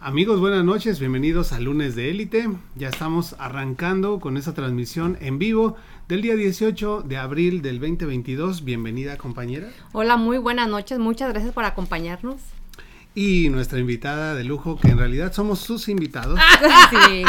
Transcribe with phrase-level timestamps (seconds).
[0.00, 2.48] Amigos, buenas noches, bienvenidos a Lunes de Élite.
[2.76, 8.62] Ya estamos arrancando con esta transmisión en vivo del día 18 de abril del 2022.
[8.62, 9.66] Bienvenida, compañera.
[9.90, 12.36] Hola, muy buenas noches, muchas gracias por acompañarnos.
[13.16, 16.38] Y nuestra invitada de lujo, que en realidad somos sus invitados.
[16.90, 17.24] Sí.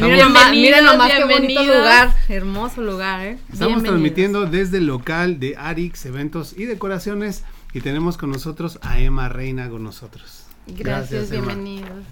[0.00, 3.38] Miren nomás, miren nomás qué bonito lugar, hermoso lugar, ¿eh?
[3.52, 8.98] Estamos transmitiendo desde el local de Arix Eventos y Decoraciones y tenemos con nosotros a
[9.00, 10.49] Emma Reina con nosotros.
[10.76, 12.04] Gracias, bienvenidos.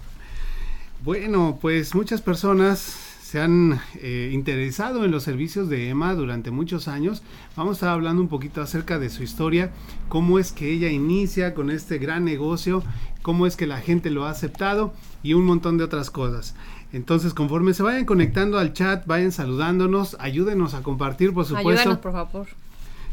[1.05, 2.79] Bueno, pues muchas personas
[3.23, 7.23] se han eh, interesado en los servicios de Emma durante muchos años.
[7.57, 9.71] Vamos a estar hablando un poquito acerca de su historia,
[10.09, 12.83] cómo es que ella inicia con este gran negocio,
[13.23, 16.55] cómo es que la gente lo ha aceptado y un montón de otras cosas.
[16.93, 21.69] Entonces, conforme se vayan conectando al chat, vayan saludándonos, ayúdenos a compartir, por supuesto.
[21.69, 22.47] Ayúdenos, por favor.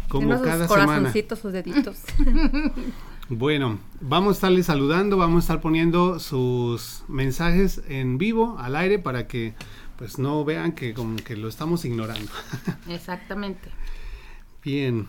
[0.08, 0.98] Como Denos cada sus semana.
[1.00, 1.98] corazoncitos, sus deditos.
[3.30, 9.00] Bueno, vamos a estarles saludando, vamos a estar poniendo sus mensajes en vivo al aire
[9.00, 9.56] para que
[9.98, 12.32] pues no vean que como que lo estamos ignorando.
[12.90, 13.70] Exactamente.
[14.64, 15.08] Bien.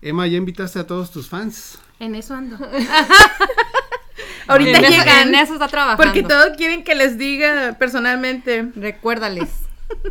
[0.00, 1.78] Emma, ¿ya invitaste a todos tus fans?
[1.98, 2.56] En eso ando.
[4.46, 6.02] Ahorita En llegan, en eso está trabajando.
[6.02, 8.70] Porque todos quieren que les diga personalmente.
[8.74, 9.50] Recuérdales.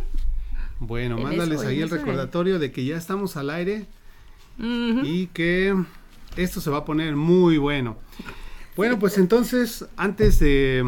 [0.82, 3.86] Bueno, En mándales eso, ahí el recordatorio de que ya estamos al aire
[4.58, 5.76] y que
[6.36, 7.96] esto se va a poner muy bueno.
[8.76, 10.84] Bueno, pues entonces, antes de,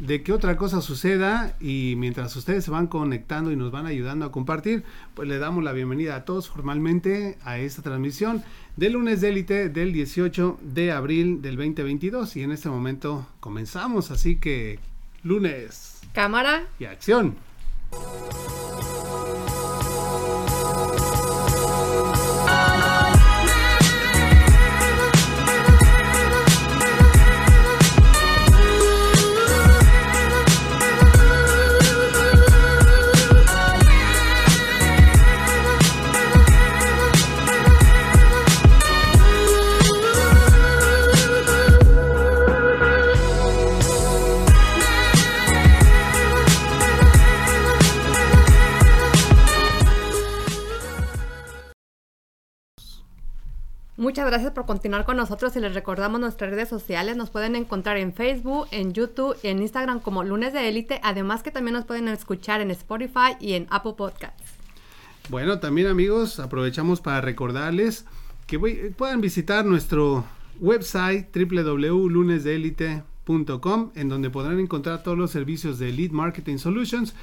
[0.00, 4.26] de que otra cosa suceda y mientras ustedes se van conectando y nos van ayudando
[4.26, 8.42] a compartir, pues le damos la bienvenida a todos formalmente a esta transmisión
[8.76, 14.10] del lunes de élite del 18 de abril del 2022 y en este momento comenzamos,
[14.10, 14.78] así que
[15.22, 16.64] lunes Cámara.
[16.78, 17.36] y acción.
[54.66, 57.16] Continuar con nosotros y les recordamos nuestras redes sociales.
[57.16, 61.00] Nos pueden encontrar en Facebook, en YouTube y en Instagram como Lunes de Élite.
[61.02, 64.42] Además que también nos pueden escuchar en Spotify y en Apple Podcasts.
[65.28, 68.04] Bueno, también amigos, aprovechamos para recordarles
[68.46, 68.58] que
[68.96, 70.24] puedan visitar nuestro
[70.60, 77.14] website www.lunesdeelite.com en donde podrán encontrar todos los servicios de Elite Marketing Solutions.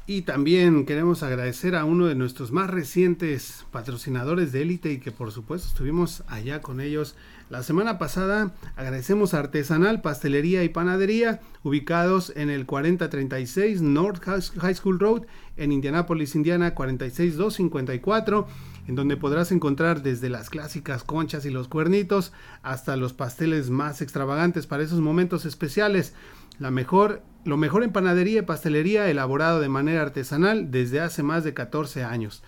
[0.07, 5.13] Y también queremos agradecer a uno de nuestros más recientes patrocinadores de élite y que
[5.13, 7.15] por supuesto estuvimos allá con ellos
[7.49, 8.53] la semana pasada.
[8.77, 15.23] Agradecemos a Artesanal, Pastelería y Panadería, ubicados en el 4036 North High School Road
[15.57, 18.49] en Indianapolis, Indiana 46254
[18.91, 22.33] en donde podrás encontrar desde las clásicas conchas y los cuernitos
[22.63, 26.15] hasta los pasteles más extravagantes para esos momentos especiales.
[26.61, 31.43] La mejor, lo mejor en panadería y pastelería elaborado de manera artesanal desde hace más
[31.43, 32.43] de 14 años.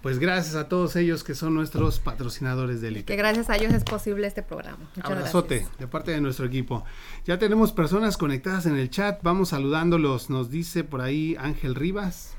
[0.03, 3.05] pues gracias a todos ellos que son nuestros patrocinadores de élite.
[3.05, 4.79] Que gracias a ellos es posible este programa.
[4.95, 6.85] Muchas Abrazote de parte de nuestro equipo.
[7.25, 10.31] Ya tenemos personas conectadas en el chat, vamos saludándolos.
[10.31, 12.37] Nos dice por ahí Ángel Rivas.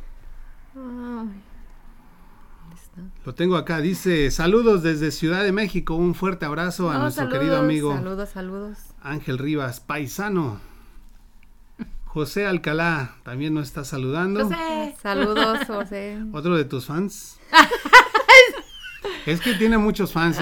[3.25, 7.57] Lo tengo acá, dice saludos desde Ciudad de México, un fuerte abrazo a nuestro querido
[7.57, 7.93] amigo.
[7.93, 8.77] Saludos, saludos.
[9.01, 10.68] Ángel Rivas, paisano.
[12.09, 14.45] José Alcalá también nos está saludando.
[14.45, 14.95] José.
[14.99, 16.17] Saludos, José.
[16.33, 17.39] ¿Otro de tus fans?
[19.27, 20.39] es que tiene muchos fans.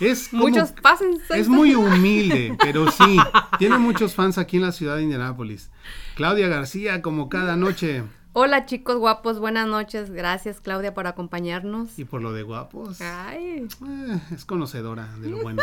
[0.00, 1.02] Es, muchos fans.
[1.30, 3.16] Es muy humilde, pero sí,
[3.58, 5.70] tiene muchos fans aquí en la ciudad de Indianápolis.
[6.14, 8.02] Claudia García, como cada noche.
[8.34, 10.10] Hola chicos guapos, buenas noches.
[10.10, 11.98] Gracias Claudia por acompañarnos.
[11.98, 13.00] Y por lo de guapos.
[13.00, 13.66] Ay.
[13.66, 15.62] Eh, es conocedora de lo bueno.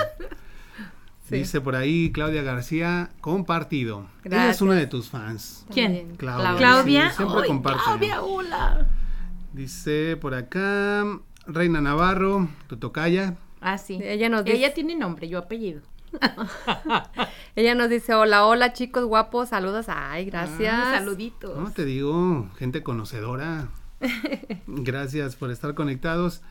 [1.30, 4.08] Dice por ahí Claudia García, compartido.
[4.24, 5.66] Ella es una de tus fans.
[5.72, 6.16] ¿Quién?
[6.18, 6.56] Claudia.
[6.58, 7.12] Claudia.
[7.12, 7.82] siempre comparte.
[7.84, 8.88] Claudia, hola.
[9.54, 11.06] Dice por acá,
[11.46, 13.38] Reina Navarro, tu tocaya.
[13.62, 14.00] Ah, sí.
[14.02, 14.58] Ella, nos dice...
[14.58, 15.82] Ella tiene nombre, yo apellido.
[17.56, 19.88] Ella nos dice, hola, hola chicos guapos, saludos.
[19.90, 20.74] Ay, gracias.
[20.74, 21.58] Ah, saluditos.
[21.58, 23.68] No, te digo, gente conocedora.
[24.68, 26.42] gracias por estar conectados.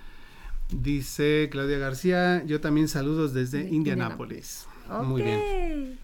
[0.71, 4.68] Dice Claudia García, yo también saludos desde Indianápolis.
[5.05, 5.99] Muy bien.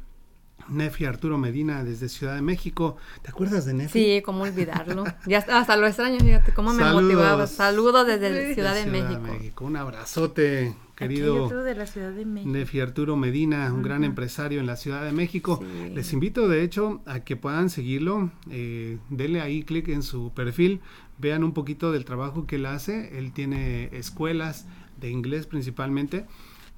[0.68, 2.96] Nefi Arturo Medina desde Ciudad de México.
[3.22, 3.92] ¿Te acuerdas de Nefi?
[3.92, 5.04] Sí, cómo olvidarlo.
[5.26, 7.46] ya hasta lo extraño, fíjate cómo me motivaba.
[7.46, 9.64] Saludos desde Ciudad, de, México.
[9.66, 11.48] Un abrazote, querido.
[11.62, 12.50] de la Ciudad de México.
[12.50, 15.62] Nefi Arturo Medina, un gran empresario en la Ciudad de México.
[15.92, 18.30] Les invito, de hecho, a que puedan seguirlo.
[18.50, 20.80] Eh, denle ahí clic en su perfil
[21.18, 23.18] vean un poquito del trabajo que él hace.
[23.18, 24.66] Él tiene escuelas
[25.00, 26.26] de inglés principalmente.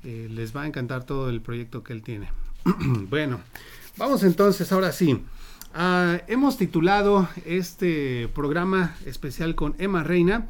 [0.05, 2.29] Eh, les va a encantar todo el proyecto que él tiene.
[3.11, 3.41] bueno,
[3.97, 5.23] vamos entonces, ahora sí.
[5.75, 10.47] Ah, hemos titulado este programa especial con Emma Reina.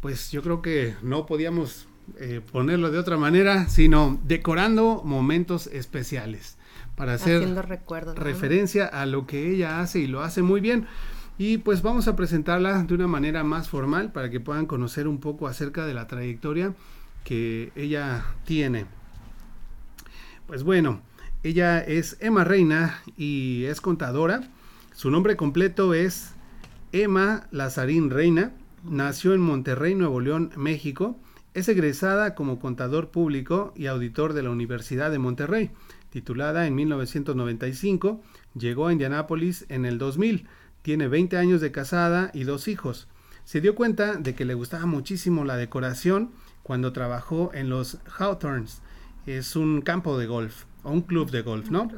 [0.00, 1.86] Pues yo creo que no podíamos
[2.18, 6.56] eh, ponerlo de otra manera, sino decorando momentos especiales
[6.96, 7.46] para hacer
[8.14, 10.86] referencia a lo que ella hace y lo hace muy bien.
[11.38, 15.18] Y pues vamos a presentarla de una manera más formal para que puedan conocer un
[15.18, 16.74] poco acerca de la trayectoria
[17.26, 18.86] que ella tiene.
[20.46, 21.02] Pues bueno,
[21.42, 24.48] ella es Emma Reina y es contadora.
[24.94, 26.34] Su nombre completo es
[26.92, 28.52] Emma Lazarín Reina.
[28.84, 31.18] Nació en Monterrey, Nuevo León, México.
[31.52, 35.72] Es egresada como contador público y auditor de la Universidad de Monterrey.
[36.10, 38.22] Titulada en 1995,
[38.54, 40.46] llegó a Indianápolis en el 2000
[40.86, 43.08] tiene 20 años de casada y dos hijos.
[43.42, 46.30] Se dio cuenta de que le gustaba muchísimo la decoración
[46.66, 48.82] cuando trabajó en los Hawthorns.
[49.24, 51.88] Es un campo de golf o un club de golf, ¿no?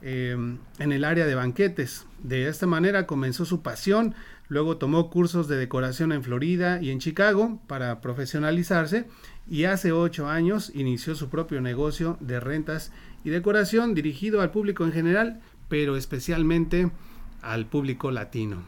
[0.00, 0.36] Eh,
[0.78, 2.06] en el área de banquetes.
[2.22, 4.14] De esta manera comenzó su pasión.
[4.46, 9.08] Luego tomó cursos de decoración en Florida y en Chicago para profesionalizarse
[9.48, 12.92] y hace ocho años inició su propio negocio de rentas
[13.24, 16.92] y decoración dirigido al público en general, pero especialmente
[17.40, 18.62] al público latino.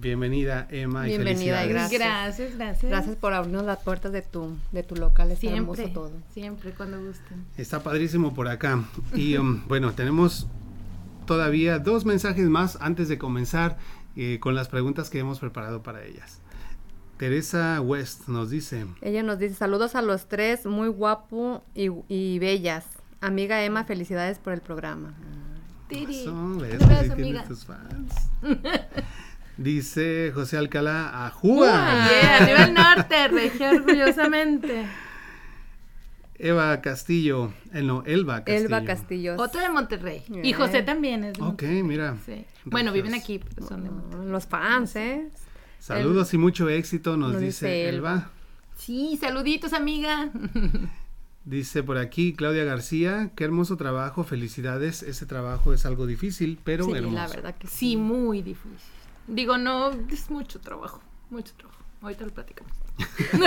[0.00, 2.00] Bienvenida Emma y Bienvenida gracias.
[2.00, 2.90] Gracias, gracias.
[2.90, 5.30] Gracias por abrirnos las puertas de tu, de tu local.
[5.30, 6.12] Está siempre, todo.
[6.32, 7.44] Siempre, cuando gusten.
[7.58, 8.82] Está padrísimo por acá.
[9.14, 10.46] Y um, bueno, tenemos
[11.26, 13.76] todavía dos mensajes más antes de comenzar
[14.16, 16.40] eh, con las preguntas que hemos preparado para ellas.
[17.18, 18.86] Teresa West nos dice.
[19.02, 22.86] Ella nos dice, saludos a los tres, muy guapo y, y bellas.
[23.20, 25.12] Amiga Emma, felicidades por el programa.
[29.60, 32.06] Dice José Alcalá, a Juga.
[32.38, 34.86] arriba el norte, regió orgullosamente.
[36.38, 38.58] Eva Castillo, eh, no, Elba Castillo.
[38.58, 39.34] Elba Castillo.
[39.36, 40.22] Otro de Monterrey.
[40.42, 42.16] Y José también es de Ok, mira.
[42.64, 43.38] Bueno, viven aquí,
[43.68, 44.28] son de Monterrey.
[44.30, 45.28] Los fans, ¿eh?
[45.78, 48.30] Saludos y mucho éxito, nos, dice, Elba.
[48.78, 50.30] Sí, saluditos, amiga.
[51.44, 55.02] Dice por aquí Claudia García, qué hermoso trabajo, felicidades.
[55.02, 58.78] Ese trabajo es algo difícil, pero sí, la verdad que sí, muy difícil.
[59.30, 61.80] Digo, no, es mucho trabajo, mucho trabajo.
[62.02, 62.72] Ahorita lo platicamos.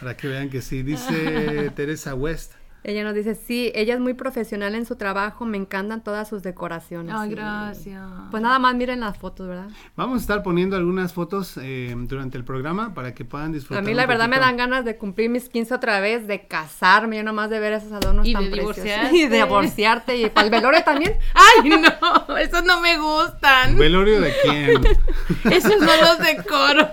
[0.00, 0.82] Para que vean que sí.
[0.82, 2.52] Dice Teresa West.
[2.86, 6.44] Ella nos dice, sí, ella es muy profesional en su trabajo, me encantan todas sus
[6.44, 7.12] decoraciones.
[7.18, 8.00] Ay, gracias.
[8.30, 9.66] Pues nada más miren las fotos, ¿verdad?
[9.96, 13.82] Vamos a estar poniendo algunas fotos eh, durante el programa para que puedan disfrutar.
[13.82, 17.16] A mí la verdad me dan ganas de cumplir mis 15 otra vez, de casarme,
[17.16, 18.86] yo nomás de ver esos adornos y tan de preciosos.
[19.12, 20.16] Y de divorciarte.
[20.16, 21.16] y para el velorio también.
[21.34, 23.76] Ay, no, esos no me gustan.
[23.76, 24.80] ¿Velorio de quién?
[25.52, 26.88] esos no los decoro.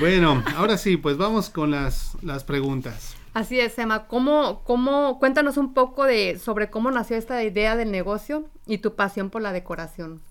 [0.00, 3.14] bueno, ahora sí, pues vamos con las, las preguntas.
[3.34, 4.06] Así es, Emma.
[4.06, 8.94] ¿Cómo, cómo, cuéntanos un poco de sobre cómo nació esta idea del negocio y tu
[8.94, 10.22] pasión por la decoración?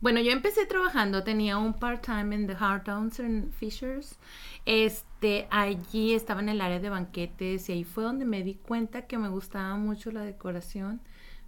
[0.00, 4.16] Bueno, yo empecé trabajando, tenía un part-time en The Towns and Fishers.
[4.64, 9.06] Este, allí estaba en el área de banquetes y ahí fue donde me di cuenta
[9.08, 11.00] que me gustaba mucho la decoración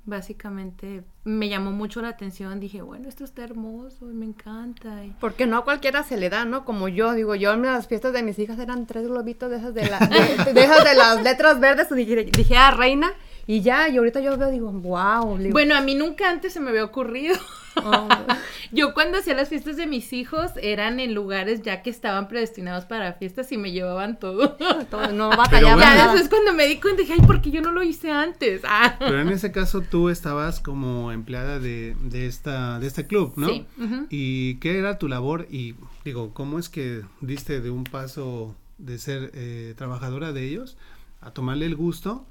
[0.06, 2.61] básicamente me llamó mucho la atención.
[2.61, 5.02] Dije, bueno, esto está hermoso y me encanta.
[5.21, 6.64] Porque no a cualquiera se le da, ¿no?
[6.64, 9.75] Como yo, digo, yo en las fiestas de mis hijas eran tres globitos de esas
[9.75, 11.88] de, la, de, esas de las letras verdes.
[11.90, 13.12] Y dije, dije, ah, reina.
[13.47, 15.38] Y ya, y ahorita yo veo, digo, wow.
[15.50, 17.37] Bueno, a mí nunca antes se me había ocurrido.
[17.76, 18.09] Oh.
[18.73, 22.85] Yo cuando hacía las fiestas de mis hijos eran en lugares ya que estaban predestinados
[22.85, 24.52] para fiestas y me llevaban todo.
[24.90, 25.81] todo no batallaba.
[25.81, 28.62] Ya después cuando me di cuenta dije, ay, ¿por qué yo no lo hice antes?
[28.64, 28.97] Ah.
[28.99, 33.49] Pero en ese caso tú estabas como empleada de, de, esta, de este club, ¿no?
[33.49, 33.66] Sí.
[34.11, 35.47] ¿Y qué era tu labor?
[35.50, 40.76] Y digo, ¿cómo es que diste de un paso de ser eh, trabajadora de ellos
[41.21, 42.26] a tomarle el gusto?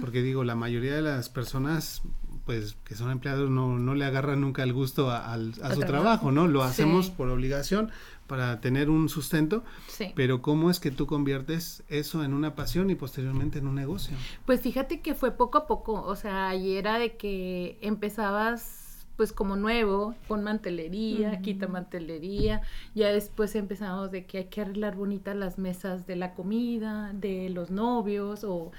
[0.00, 2.00] Porque digo, la mayoría de las personas
[2.46, 5.36] pues que son empleados no, no le agarran nunca el gusto a,
[5.74, 6.32] su trabajo.
[6.32, 6.48] ¿no?
[6.48, 7.90] Lo hacemos por obligación
[8.28, 10.12] para tener un sustento, sí.
[10.14, 14.16] pero ¿cómo es que tú conviertes eso en una pasión y posteriormente en un negocio?
[14.46, 18.84] Pues fíjate que fue poco a poco, o sea, y era de que empezabas
[19.16, 22.62] pues como nuevo, con mantelería, quita mantelería,
[22.94, 27.50] ya después empezamos de que hay que arreglar bonitas las mesas de la comida, de
[27.50, 28.70] los novios o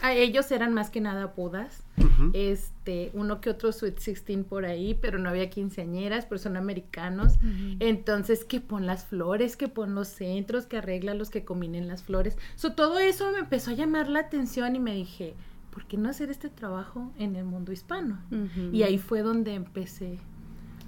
[0.00, 1.82] a ellos eran más que nada bodas,
[2.32, 7.34] este, uno que otro Sweet 16 por ahí, pero no había quinceañeras, pero son americanos,
[7.78, 12.02] entonces que pon las flores, que pon los centros, que arregla los que combinen las
[12.02, 15.34] flores, so, todo eso me empezó a llamar la atención y me dije,
[15.70, 18.18] ¿por qué no hacer este trabajo en el mundo hispano?
[18.72, 20.18] Y ahí fue donde empecé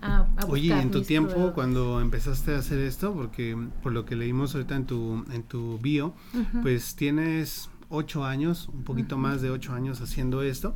[0.00, 3.92] a, a buscar Oye, ¿y en tu tiempo cuando empezaste a hacer esto, porque por
[3.92, 6.14] lo que leímos ahorita en tu, en tu bio,
[6.62, 10.74] pues tienes ocho años, un poquito más de ocho años haciendo esto,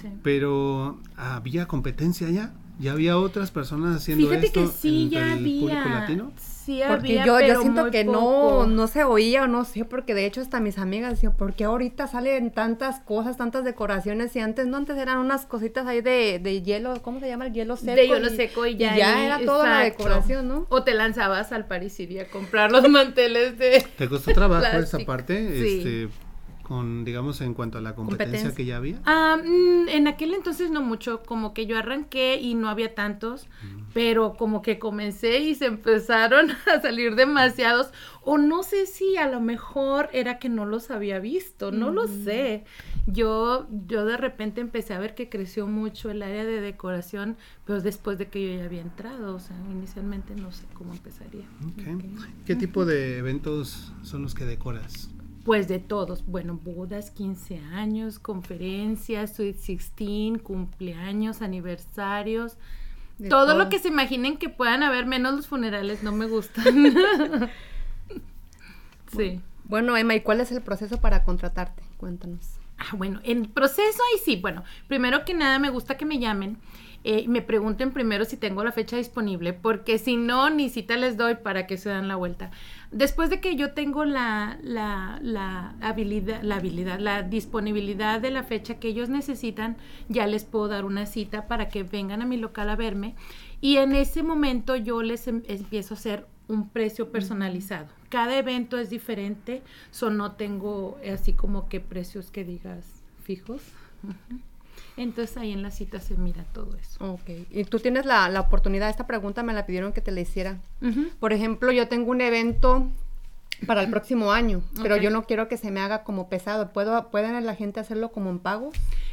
[0.00, 0.08] sí.
[0.22, 2.54] pero ¿había competencia ya?
[2.78, 6.00] ¿Ya había otras personas haciendo Fíjate esto que sí, entre ya el público había.
[6.00, 6.32] latino?
[6.36, 8.64] Sí Porque había, yo, yo siento muy que poco.
[8.66, 11.54] no, no se oía o no sé, porque de hecho hasta mis amigas decían, ¿por
[11.54, 14.34] qué ahorita salen tantas cosas, tantas decoraciones?
[14.36, 17.46] Y antes, no, antes eran unas cositas ahí de, de hielo, ¿cómo se llama?
[17.46, 17.94] El hielo seco.
[17.94, 20.66] de hielo y- seco y y ya, ya ahí, era toda la decoración, ¿no?
[20.70, 23.84] O te lanzabas al Paris City a comprar los manteles de...
[23.98, 25.60] ¿Te costó trabajo esa parte?
[25.60, 25.78] Sí.
[25.78, 26.08] Este,
[26.72, 28.56] con, digamos, en cuanto a la competencia, Competencia.
[28.56, 28.96] que ya había.
[29.44, 33.46] Mm, en aquel entonces no mucho, como que yo arranqué y no había tantos,
[33.92, 37.90] pero como que comencé y se empezaron a salir demasiados,
[38.22, 42.08] o no sé si a lo mejor era que no los había visto, no lo
[42.08, 42.64] sé.
[43.06, 47.36] Yo, yo de repente empecé a ver que creció mucho el área de decoración,
[47.66, 51.44] pero después de que yo ya había entrado, o sea, inicialmente no sé cómo empezaría.
[52.46, 55.10] ¿Qué tipo de eventos son los que decoras?
[55.44, 62.56] Pues de todos, bueno, bodas, 15 años, conferencias, Sweet 16, cumpleaños, aniversarios,
[63.18, 63.58] De todo, todo.
[63.58, 66.94] lo que se imaginen que puedan haber, menos los funerales, no me gustan.
[69.16, 69.40] sí.
[69.64, 71.82] Bueno, Emma, ¿y cuál es el proceso para contratarte?
[71.96, 72.58] Cuéntanos.
[72.78, 76.58] Ah, bueno, en proceso ahí sí, bueno, primero que nada me gusta que me llamen
[77.04, 81.16] eh, me pregunten primero si tengo la fecha disponible, porque si no, ni cita les
[81.16, 82.50] doy para que se dan la vuelta.
[82.92, 88.42] Después de que yo tengo la, la, la habilidad, la habilidad, la disponibilidad de la
[88.42, 89.76] fecha que ellos necesitan,
[90.08, 93.14] ya les puedo dar una cita para que vengan a mi local a verme
[93.62, 97.86] y en ese momento yo les em- empiezo a hacer un precio personalizado.
[98.10, 102.84] Cada evento es diferente, so no tengo así como que precios que digas
[103.22, 103.62] fijos.
[104.96, 107.12] Entonces ahí en la cita se mira todo eso.
[107.12, 107.30] Ok.
[107.50, 110.58] Y tú tienes la, la oportunidad, esta pregunta me la pidieron que te la hiciera.
[111.20, 112.88] Por ejemplo, yo tengo un evento
[113.66, 116.72] para el próximo año, pero yo no quiero que se me haga como pesado.
[116.72, 118.72] ¿Puedo, ¿Pueden la gente hacerlo como en pago?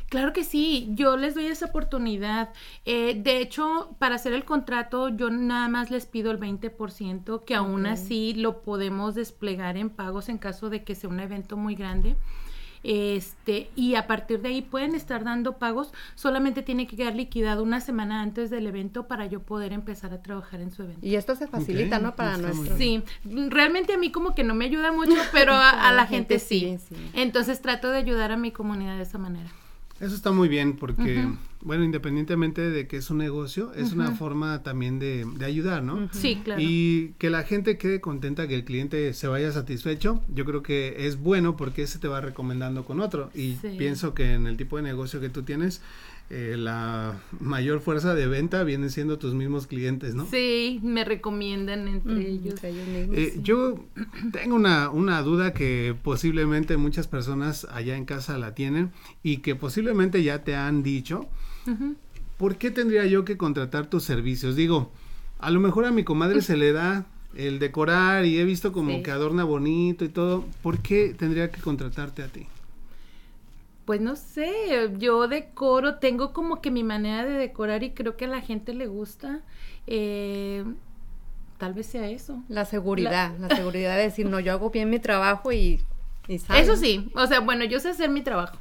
[0.09, 2.49] Claro que sí, yo les doy esa oportunidad.
[2.85, 7.55] Eh, de hecho, para hacer el contrato, yo nada más les pido el 20%, que
[7.55, 11.75] aún así lo podemos desplegar en pagos en caso de que sea un evento muy
[11.75, 12.15] grande.
[12.83, 17.63] Este, y a partir de ahí pueden estar dando pagos, solamente tiene que quedar liquidado
[17.63, 21.05] una semana antes del evento para yo poder empezar a trabajar en su evento.
[21.05, 22.15] Y esto se facilita, ¿no?
[22.15, 22.77] Para nuestros...
[22.77, 26.39] Sí, realmente a mí como que no me ayuda mucho, pero a, a la gente,
[26.39, 26.77] sí.
[26.87, 26.95] sí.
[27.13, 29.49] Entonces trato de ayudar a mi comunidad de esa manera.
[29.99, 31.27] Eso está muy bien porque,
[31.61, 36.07] bueno, independientemente de que es un negocio, es una forma también de, de ayudar, ¿no?
[36.13, 36.61] Sí, claro.
[36.63, 41.05] Y que la gente quede contenta, que el cliente se vaya satisfecho, yo creo que
[41.07, 43.29] es bueno porque ese te va recomendando con otro.
[43.35, 43.75] Y Sí.
[43.77, 45.81] pienso que en el tipo de negocio que tú tienes,
[46.31, 50.27] eh, la mayor fuerza de venta vienen siendo tus mismos clientes, ¿no?
[50.29, 52.53] Sí, me recomiendan entre Ujú, ellos.
[52.53, 53.17] entre ellos mismos.
[53.17, 53.39] Eh, Sí.
[53.43, 53.83] Yo
[54.31, 58.91] tengo una, una duda que posiblemente muchas personas allá en casa la tienen
[59.23, 61.25] y que posiblemente ya te han dicho.
[62.37, 64.55] ¿Por qué tendría yo que contratar tus servicios?
[64.55, 64.91] Digo,
[65.39, 68.97] a lo mejor a mi comadre se le da el decorar y he visto como
[68.97, 69.03] Sí.
[69.03, 70.45] que adorna bonito y todo.
[70.63, 72.47] ¿Por qué tendría que contratarte a ti?
[73.89, 74.53] Pues no sé,
[74.99, 78.75] yo decoro, tengo como que mi manera de decorar y creo que a la gente
[78.75, 79.39] le gusta.
[79.87, 80.63] Eh,
[81.57, 82.43] tal vez sea eso.
[82.49, 85.81] La seguridad, la, seguridad de decir, no, yo hago bien mi trabajo y...
[86.27, 88.59] y sale, Eso sí, o sea, bueno, yo sé hacer mi trabajo.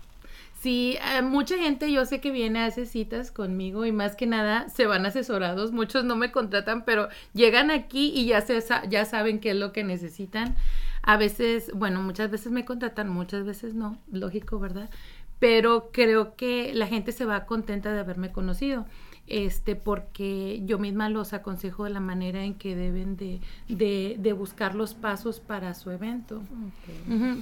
[0.63, 4.27] Sí, eh, mucha gente yo sé que viene a hacer citas conmigo y más que
[4.27, 5.73] nada se van asesorados.
[5.73, 9.73] Muchos no me contratan, pero llegan aquí y ya, se, ya saben qué es lo
[9.73, 10.57] que necesitan.
[11.03, 14.91] A veces, bueno, muchas veces me contratan, muchas veces no, lógico, ¿verdad?
[15.39, 18.87] Pero creo que la gente se va contenta de haberme conocido,
[19.27, 24.33] este, porque yo misma los aconsejo de la manera en que deben de, de, de
[24.33, 26.43] buscar los pasos para su evento.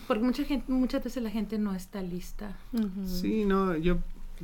[0.06, 2.56] Porque mucha gente, muchas veces la gente no está lista.
[3.06, 3.98] Sí, no, yo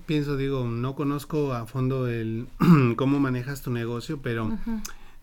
[0.06, 2.46] pienso, digo, no conozco a fondo el
[2.96, 4.56] cómo manejas tu negocio, pero.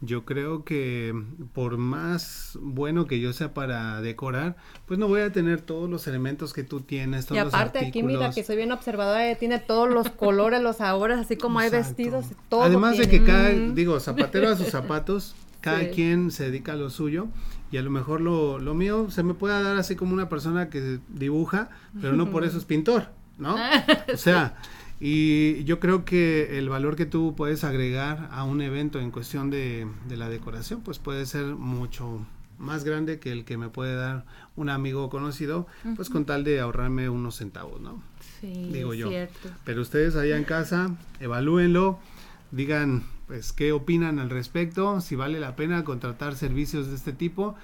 [0.01, 1.13] Yo creo que
[1.53, 6.07] por más bueno que yo sea para decorar, pues no voy a tener todos los
[6.07, 9.59] elementos que tú tienes, Y todos los aparte aquí mira que soy bien observadora, tiene
[9.59, 13.99] todos los colores, los sabores, así como hay vestidos, todo Además de que cada, digo,
[13.99, 15.89] zapatero a sus zapatos, cada Sí.
[15.93, 17.27] quien se dedica a lo suyo
[17.71, 20.69] y a lo mejor lo, lo mío se me puede dar así como una persona
[20.69, 21.69] que dibuja,
[22.01, 23.57] pero no por eso es pintor, ¿no?
[24.13, 24.55] O sea,
[24.99, 29.49] y yo creo que el valor que tú puedes agregar a un evento en cuestión
[29.49, 32.25] de, de la decoración, pues puede ser mucho
[32.57, 34.25] más grande que el que me puede dar
[34.57, 38.03] un amigo conocido, pues con tal de ahorrarme unos centavos, ¿no?
[38.41, 39.07] Sí, Digo yo.
[39.07, 39.49] cierto.
[39.63, 41.99] Pero ustedes allá en casa, evalúenlo,
[42.51, 47.55] digan pues qué opinan al respecto, si vale la pena contratar servicios de este tipo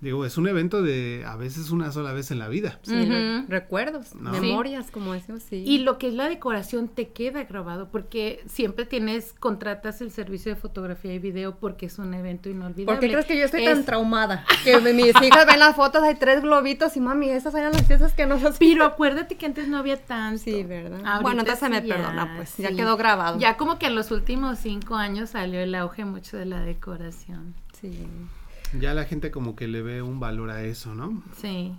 [0.00, 2.78] Digo, es un evento de a veces una sola vez en la vida.
[2.82, 3.08] Sí,
[3.48, 5.64] recuerdos, memorias, como decimos, sí.
[5.66, 10.54] Y lo que es la decoración te queda grabado, porque siempre tienes, contratas el servicio
[10.54, 12.84] de fotografía y video porque es un evento inolvidable.
[12.84, 14.44] ¿Por qué crees que yo estoy tan traumada?
[14.62, 18.12] Que mis hijas ven las fotos, hay tres globitos y mami, esas eran las piezas
[18.12, 20.42] que nos Pero acuérdate que antes no había tanto.
[20.42, 21.00] Sí, ¿verdad?
[21.22, 23.38] bueno, entonces se me perdona, pues, ya quedó grabado.
[23.38, 27.54] Ya como que en los últimos cinco años salió el auge mucho de la decoración.
[27.80, 28.06] Sí.
[28.72, 31.22] Ya la gente como que le ve un valor a eso, ¿no?
[31.40, 31.72] Sí.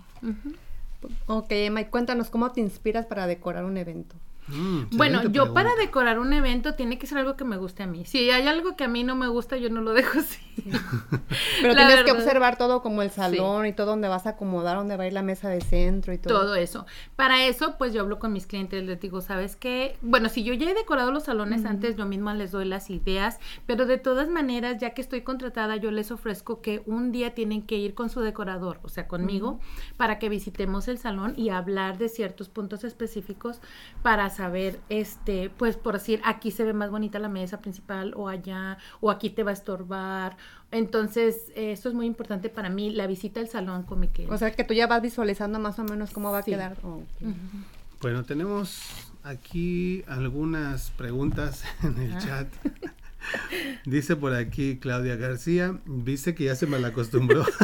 [1.26, 4.14] Ok, Mike, cuéntanos cómo te inspiras para decorar un evento.
[4.48, 7.86] Mm, bueno, yo para decorar un evento tiene que ser algo que me guste a
[7.86, 8.04] mí.
[8.04, 10.40] Si hay algo que a mí no me gusta, yo no lo dejo así.
[11.60, 14.96] Pero tienes que observar todo como el salón y todo donde vas a acomodar, donde
[14.96, 16.40] va a ir la mesa de centro y todo.
[16.40, 16.86] Todo eso.
[17.16, 19.96] Para eso, pues yo hablo con mis clientes, les digo, ¿sabes qué?
[20.00, 23.38] Bueno, si yo ya he decorado los salones antes, yo misma les doy las ideas,
[23.66, 27.62] pero de todas maneras, ya que estoy contratada, yo les ofrezco que un día tienen
[27.62, 29.60] que ir con su decorador, o sea, conmigo,
[29.96, 33.60] para que visitemos el salón y hablar de ciertos puntos específicos
[34.02, 38.28] para saber, este, pues por decir, aquí se ve más bonita la mesa principal o
[38.28, 40.36] allá, o aquí te va a estorbar.
[40.70, 44.34] Entonces, eso es muy importante para mí, la visita al salón con mi cliente.
[44.34, 46.76] O sea, que tú ya vas visualizando más o menos cómo va a quedar.
[48.00, 48.82] Bueno, tenemos
[49.22, 52.48] aquí algunas preguntas en el chat.
[53.84, 57.44] Dice por aquí Claudia García, dice que ya se me la acostumbró.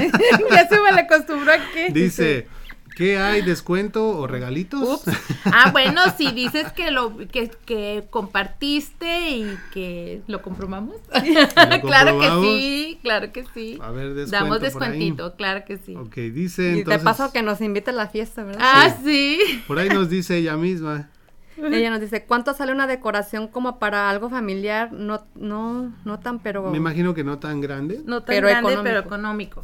[0.51, 1.93] ya se me la acostumbró a qué.
[1.93, 2.49] Dice,
[2.97, 3.43] ¿Qué hay?
[3.43, 5.03] ¿Descuento o regalitos?
[5.45, 10.97] Ah, bueno, si dices que lo que, que compartiste y que lo comprobamos.
[11.83, 13.79] claro que sí, claro que sí.
[13.83, 15.97] A ver, descuento Damos descuentito, claro que sí.
[15.97, 16.95] Ok, dice entonces.
[16.95, 18.63] Y te paso que nos invite a la fiesta, ¿verdad?
[18.63, 19.39] Ah, sí.
[19.67, 21.11] Por ahí nos dice ella misma.
[21.57, 24.93] Ella nos dice, ¿cuánto sale una decoración como para algo familiar?
[24.93, 26.71] No, no, no tan, pero...
[26.71, 28.01] Me imagino que no tan grande.
[28.07, 29.63] No tan grande, pero económico.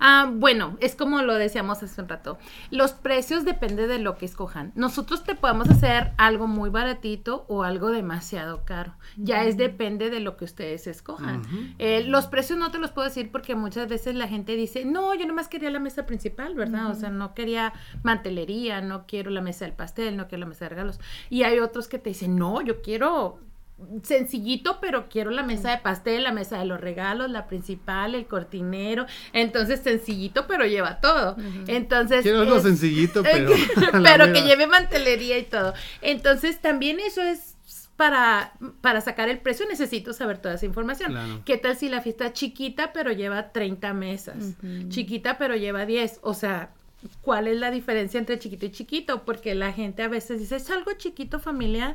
[0.00, 2.38] Ah, bueno, es como lo decíamos hace un rato.
[2.70, 4.72] Los precios depende de lo que escojan.
[4.74, 8.94] Nosotros te podemos hacer algo muy baratito o algo demasiado caro.
[9.16, 11.42] Ya es depende de lo que ustedes escojan.
[11.78, 15.14] Eh, los precios no te los puedo decir porque muchas veces la gente dice, no,
[15.14, 16.90] yo nomás quería la mesa principal, ¿verdad?
[16.90, 20.64] O sea, no quería mantelería, no quiero la mesa del pastel, no quiero la mesa
[20.64, 20.98] de regalos.
[21.28, 23.38] Y hay otros que te dicen, no, yo quiero
[24.02, 28.26] sencillito, pero quiero la mesa de pastel, la mesa de los regalos, la principal, el
[28.26, 29.06] cortinero.
[29.32, 31.36] Entonces, sencillito, pero lleva todo.
[31.66, 32.22] Entonces.
[32.22, 33.50] Quiero algo sencillito, pero.
[34.02, 35.74] pero que lleve mantelería y todo.
[36.00, 37.56] Entonces, también eso es.
[37.96, 41.42] Para, para sacar el precio necesito saber toda esa información.
[41.44, 44.54] ¿Qué tal si la fiesta es chiquita pero lleva 30 mesas?
[44.88, 46.20] Chiquita pero lleva 10.
[46.22, 46.70] O sea,
[47.20, 49.26] ¿cuál es la diferencia entre chiquito y chiquito?
[49.26, 51.94] Porque la gente a veces dice, es algo chiquito familiar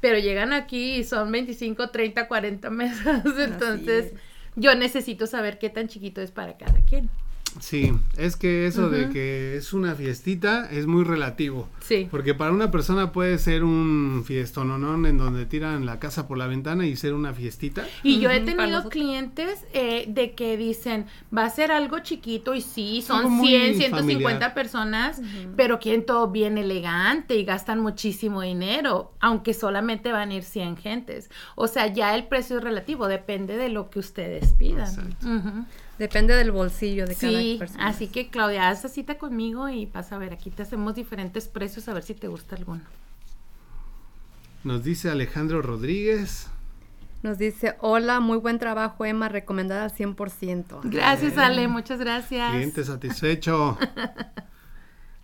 [0.00, 4.12] pero llegan aquí y son 25, 30, 40 mesas, entonces
[4.56, 7.10] yo necesito saber qué tan chiquito es para cada quien.
[7.58, 11.68] Sí, es que eso de que es una fiestita es muy relativo.
[11.80, 12.06] Sí.
[12.10, 16.46] Porque para una persona puede ser un fiestononón en donde tiran la casa por la
[16.46, 17.86] ventana y ser una fiestita.
[18.02, 22.60] Y yo he tenido clientes eh, de que dicen, va a ser algo chiquito y
[22.60, 25.20] sí, son 100, 150 personas,
[25.56, 30.76] pero quieren todo bien elegante y gastan muchísimo dinero, aunque solamente van a ir 100
[30.76, 31.30] gentes.
[31.56, 34.88] O sea, ya el precio es relativo, depende de lo que ustedes pidan.
[34.88, 35.26] Exacto.
[36.00, 37.86] Depende del bolsillo de cada persona.
[37.86, 41.90] Así que Claudia, haz cita conmigo y pasa a ver, aquí te hacemos diferentes precios
[41.90, 42.80] a ver si te gusta alguno.
[44.64, 46.46] Nos dice Alejandro Rodríguez.
[47.22, 50.80] Nos dice, hola, muy buen trabajo, Emma, recomendada al 100%.
[50.84, 52.50] Gracias, Ale, muchas gracias.
[52.50, 53.76] Cliente satisfecho.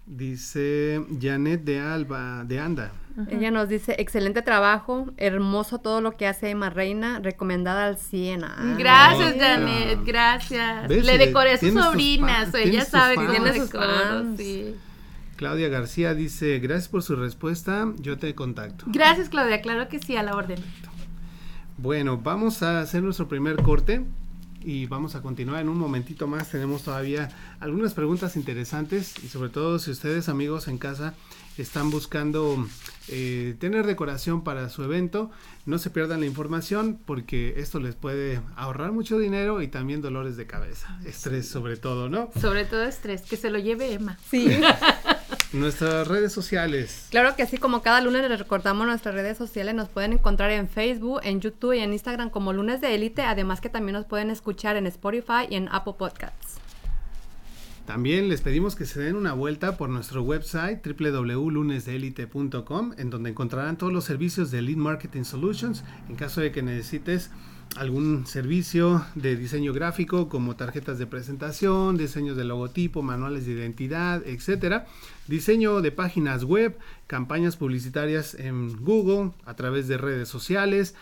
[0.06, 2.92] dice Janet de Alba, de Anda.
[3.30, 8.44] Ella nos dice, excelente trabajo, hermoso todo lo que hace Emma Reina, recomendada al 100.
[8.44, 10.88] Ah, gracias, Janet, gracias.
[10.88, 14.40] Le decoré a sus sobrinas, ella sabe que tiene sus fans.
[15.36, 18.84] Claudia García dice, gracias por su respuesta, yo te contacto.
[18.88, 20.58] Gracias, Claudia, claro que sí, a la orden.
[21.78, 24.04] Bueno, vamos a hacer nuestro primer corte
[24.66, 26.50] y vamos a continuar en un momentito más.
[26.50, 27.28] Tenemos todavía
[27.60, 31.14] algunas preguntas interesantes y sobre todo si ustedes amigos en casa
[31.56, 32.66] están buscando
[33.06, 35.30] eh, tener decoración para su evento,
[35.66, 40.36] no se pierdan la información porque esto les puede ahorrar mucho dinero y también dolores
[40.36, 42.30] de cabeza, estrés sobre todo, ¿no?
[42.38, 44.18] Sobre todo estrés, que se lo lleve Emma.
[44.28, 44.48] Sí.
[45.52, 47.06] Nuestras redes sociales.
[47.10, 50.68] Claro que así como cada lunes les recordamos nuestras redes sociales, nos pueden encontrar en
[50.68, 54.30] Facebook, en YouTube y en Instagram como Lunes de Élite, además que también nos pueden
[54.30, 56.58] escuchar en Spotify y en Apple Podcasts.
[57.86, 63.78] También les pedimos que se den una vuelta por nuestro website www.lunesdelite.com en donde encontrarán
[63.78, 67.30] todos los servicios de Lead Marketing Solutions en caso de que necesites
[67.76, 74.22] algún servicio de diseño gráfico como tarjetas de presentación, diseños de logotipo, manuales de identidad,
[74.26, 74.86] etcétera,
[75.26, 80.94] diseño de páginas web, campañas publicitarias en Google, a través de redes sociales,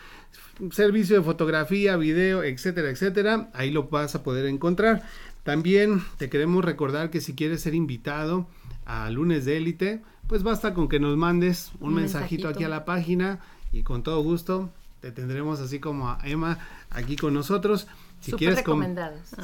[0.71, 3.49] servicio de fotografía, video, etcétera, etcétera.
[3.53, 5.03] Ahí lo vas a poder encontrar.
[5.43, 8.47] También te queremos recordar que si quieres ser invitado
[8.85, 12.83] a lunes de élite, pues basta con que nos mandes un, mensajito aquí a la
[12.83, 13.39] página
[13.71, 14.71] y con todo gusto
[15.05, 16.57] te tendremos así como a Emma
[16.89, 17.85] aquí con nosotros.
[18.21, 18.63] Si quieres,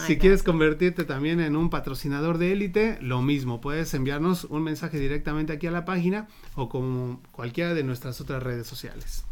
[0.07, 4.97] si quieres convertirte también en un patrocinador de élite, lo mismo, puedes enviarnos un mensaje
[4.97, 9.23] directamente aquí a la página o con cualquiera de nuestras otras redes sociales.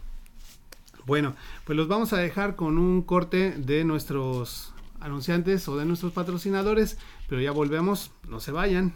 [1.08, 1.34] Bueno,
[1.66, 7.00] pues los vamos a dejar con un corte de nuestros anunciantes o de nuestros patrocinadores,
[7.30, 8.94] pero ya volvemos, no se vayan.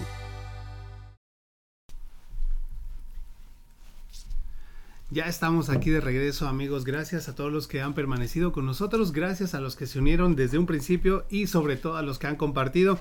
[5.12, 9.12] Ya estamos aquí de regreso amigos, gracias a todos los que han permanecido con nosotros,
[9.12, 12.28] gracias a los que se unieron desde un principio y sobre todo a los que
[12.28, 13.00] han compartido.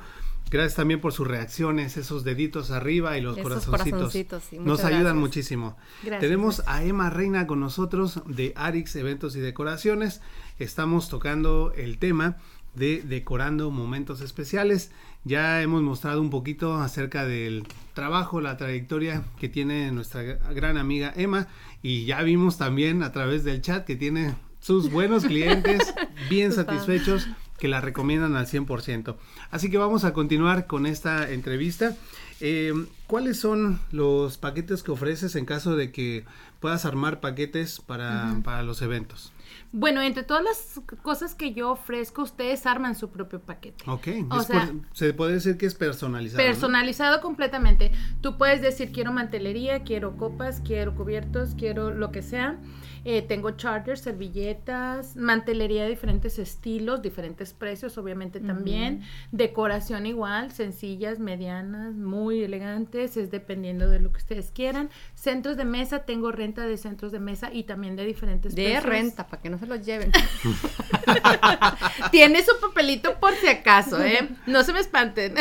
[0.51, 4.15] Gracias también por sus reacciones, esos deditos arriba y los corazoncitos.
[4.53, 5.77] Nos ayudan muchísimo.
[6.21, 10.23] Tenemos a Emma Reina con nosotros de Arix Eventos y Decoraciones.
[10.59, 12.39] Estamos tocando el tema
[12.75, 14.91] de decorando momentos especiales.
[15.25, 21.13] Ya hemos mostrado un poquito acerca del trabajo, la trayectoria que tiene nuestra gran amiga
[21.17, 21.49] Emma
[21.83, 25.95] y ya vimos también a través del chat que tiene sus buenos clientes
[26.31, 27.29] bien satisfechos
[27.59, 29.17] que la recomiendan al 100%.
[29.51, 31.97] Así que vamos a continuar con esta entrevista.
[32.41, 32.73] Eh,
[33.07, 36.25] ¿Cuáles son los paquetes que ofreces en caso de que
[36.61, 39.33] puedas armar paquetes para, para los eventos?
[39.71, 43.85] Bueno, entre todas las cosas que yo ofrezco, ustedes arman su propio paquete.
[43.87, 46.43] Ok, o sea, se puede decir que es personalizado.
[46.43, 47.93] Personalizado completamente.
[48.23, 52.57] Tú puedes decir, quiero mantelería, quiero copas, quiero cubiertos, quiero lo que sea.
[53.05, 59.03] Eh, tengo charters, servilletas, mantelería de diferentes estilos, diferentes precios, obviamente también.
[59.33, 64.91] Decoración igual, sencillas, medianas, muy elegantes, es dependiendo de lo que ustedes quieran.
[65.15, 69.27] Centros de mesa, tengo renta de centros de mesa y también de diferentes de renta,
[69.27, 70.13] para que no se los lleven.
[72.11, 74.29] Tiene su papelito por si acaso, ¿eh?
[74.47, 75.35] No se me espanten.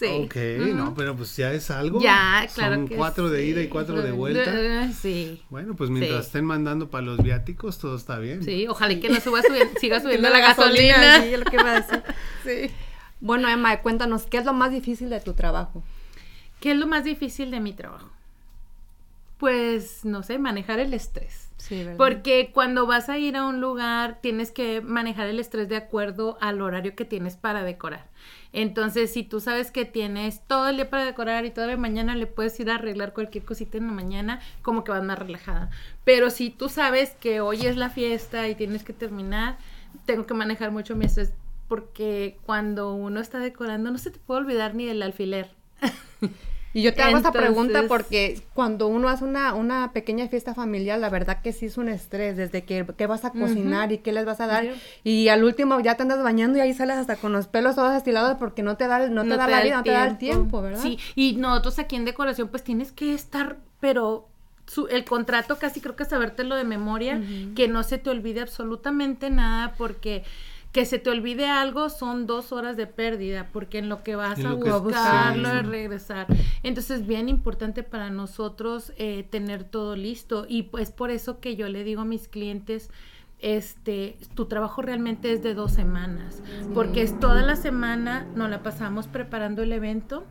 [0.00, 0.06] Sí.
[0.24, 0.36] Ok,
[0.74, 2.00] no, pero pues ya es algo.
[2.00, 4.90] Ya, claro Son que cuatro de ida y cuatro de vuelta.
[4.92, 5.40] Sí.
[5.50, 6.26] Bueno, pues mientras Sí.
[6.26, 8.42] estén mandando para los viáticos, todo está bien.
[8.42, 11.22] Sí, ojalá y que no suba subi- siga subiendo La la gasolina.
[11.22, 12.02] Sí, es lo que iba a decir.
[12.44, 12.70] Sí.
[13.20, 15.84] Bueno, Emma, cuéntanos, ¿qué es lo más difícil de tu trabajo?
[16.58, 18.10] ¿Qué es lo más difícil de mi trabajo?
[19.38, 21.49] Pues, no sé, manejar el estrés.
[21.96, 26.38] Porque cuando vas a ir a un lugar, tienes que manejar el estrés de acuerdo
[26.40, 28.06] al horario que tienes para decorar.
[28.52, 32.26] Entonces, si tú sabes que tienes todo el día para decorar y todavía mañana le
[32.26, 35.70] puedes ir a arreglar cualquier cosita en la mañana, como que vas más relajada.
[36.04, 39.58] Pero si tú sabes que hoy es la fiesta y tienes que terminar,
[40.06, 41.32] tengo que manejar mucho mi estrés
[41.70, 45.50] porque cuando uno está decorando no se te puede olvidar ni del alfiler.
[46.72, 50.54] Y yo te hago esta pregunta Entonces- porque cuando uno hace una, una pequeña fiesta
[50.54, 53.98] familiar, la verdad que sí es un estrés, desde que qué vas a cocinar y
[53.98, 54.64] qué les vas a dar.
[55.02, 57.94] Y al último ya te andas bañando y ahí sales hasta con los pelos todos
[57.94, 60.62] estilados porque no te da, no te da la vida, no te da el tiempo,
[60.62, 60.80] ¿verdad?
[60.82, 64.28] Sí, y nosotros aquí en decoración pues tienes que estar, pero
[64.66, 67.20] su- el contrato casi creo que sabértelo de memoria,
[67.56, 70.22] que no se te olvide absolutamente nada porque
[70.72, 74.38] que se te olvide algo son dos horas de pérdida, porque en lo que vas
[74.38, 75.56] En a buscarlo sí.
[75.56, 76.26] y regresar.
[76.62, 81.56] Entonces es bien importante para nosotros eh, tener todo listo y pues por eso que
[81.56, 82.90] yo le digo a mis clientes,
[83.40, 86.42] este, tu trabajo realmente es de dos semanas,
[86.74, 90.24] porque es toda la semana, nos la pasamos preparando el evento,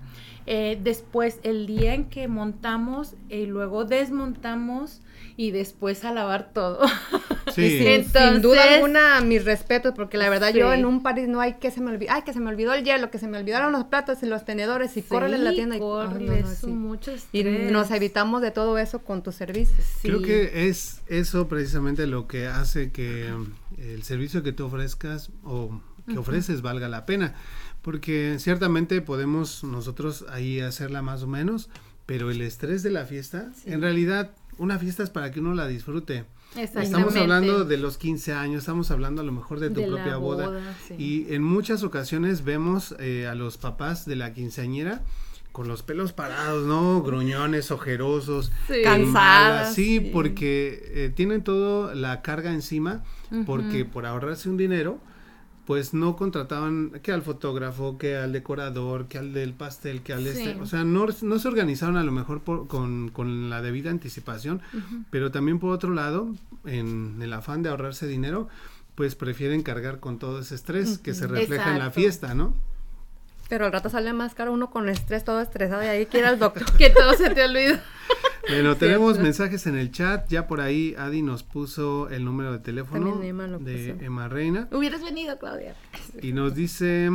[0.45, 5.02] eh, después el día en que montamos y luego desmontamos
[5.38, 6.80] y después a lavar todo.
[7.54, 7.80] Sí.
[7.80, 10.80] Sin, Entonces- sin duda alguna, mis respetos, porque la verdad yo Sí.
[10.80, 12.84] en un París no hay que se me olvidó, ay, que se me olvidó el
[12.84, 15.75] hielo, que se me olvidaron los platos y los tenedores y córrele a la tienda
[15.75, 16.67] y córrele, no, no, es sí.
[16.67, 19.80] mucho Y nos evitamos de todo eso con tus servicios.
[20.02, 20.08] Sí.
[20.08, 23.47] Creo que es eso precisamente lo que hace que um,
[23.78, 27.36] el servicio que tú ofrezcas o que ofreces valga la pena.
[27.82, 31.69] Porque ciertamente podemos nosotros ahí hacerla más o menos,
[32.06, 35.67] pero el estrés de la fiesta, en realidad una fiesta es para que uno la
[35.67, 36.25] disfrute.
[36.55, 40.17] Estamos hablando de los 15 años, estamos hablando a lo mejor de tu De propia
[40.17, 40.47] boda.
[40.47, 40.95] boda, sí.
[40.97, 45.01] Y en muchas ocasiones vemos eh, a los papás de la quinceañera
[45.51, 47.01] con los pelos parados, ¿no?
[47.03, 48.81] Gruñones, ojerosos, Sí.
[48.83, 49.99] Cansadas, sí.
[50.12, 53.03] porque eh, tienen toda la carga encima,
[53.45, 54.99] porque por ahorrarse un dinero,
[55.69, 60.23] pues no contrataban que al fotógrafo, que al decorador, que al del pastel, que al
[60.23, 60.29] Sí.
[60.29, 63.91] este, o sea, no, no se organizaron a lo mejor por- con, con la debida
[63.91, 64.62] anticipación,
[65.12, 66.34] pero también por otro lado,
[66.65, 68.47] en el afán de ahorrarse dinero,
[68.95, 72.55] pues prefieren cargar con todo ese estrés que se refleja en la fiesta, ¿no?
[73.49, 76.39] Pero al rato sale más caro uno con estrés, todo estresado y ahí quiere al
[76.39, 76.71] doctor.
[76.77, 77.83] que todo se te olvida.
[78.47, 80.27] Bueno, tenemos mensajes en el chat.
[80.29, 84.03] Ya por ahí Adi nos puso el número de teléfono Emma de puso.
[84.05, 85.75] Emma Reina Hubieras venido, Claudia.
[86.19, 87.12] y nos dice,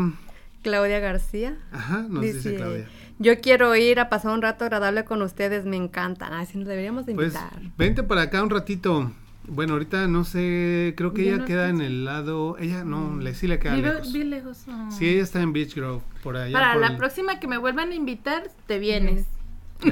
[0.62, 1.56] Claudia García.
[1.72, 2.88] ajá, nos dice, dice, Claudia.
[3.18, 6.32] Yo quiero ir a pasar un rato agradable con ustedes, me encantan.
[6.34, 7.58] Así nos deberíamos de Pues invitar.
[7.78, 9.10] vente para acá un ratito.
[9.46, 13.34] Bueno, ahorita no sé, creo que ella no queda en el lado, ella no, le
[13.34, 14.12] sí le queda Vive lejos.
[14.12, 14.58] bien lejos.
[14.68, 14.90] oh.
[14.90, 16.52] Sí, ella está en Beach Grove, por allá.
[16.52, 19.26] Para por la el- próxima que me vuelvan a invitar, te vienes.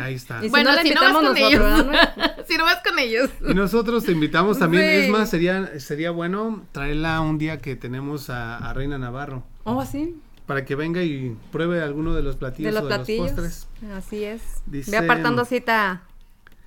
[0.01, 0.39] Ahí está.
[0.39, 2.47] Y si bueno, no, la si no vas invitamos con nosotros, ellos.
[2.49, 3.31] si no vas con ellos.
[3.47, 4.85] Y nosotros te invitamos también.
[4.85, 4.97] Sí.
[5.07, 9.43] Es más, sería, sería bueno traerla un día que tenemos a, a Reina Navarro.
[9.65, 13.37] Oh, sí, Para que venga y pruebe alguno de los platillos de los o platillos.
[13.37, 13.91] de los postres.
[13.93, 14.41] Así es.
[14.65, 16.03] Dice- Ve apartando cita,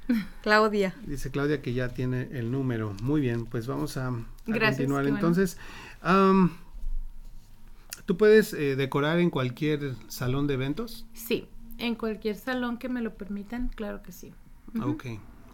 [0.43, 0.95] Claudia.
[1.05, 2.93] Dice Claudia que ya tiene el número.
[3.01, 4.13] Muy bien, pues vamos a, a
[4.45, 5.03] Gracias, continuar.
[5.03, 5.17] bueno.
[5.17, 5.57] Entonces,
[8.05, 11.05] ¿tú puedes eh, decorar en cualquier salón de eventos?
[11.13, 14.33] Sí, en cualquier salón que me lo permitan, claro que sí.
[14.81, 15.05] Ok,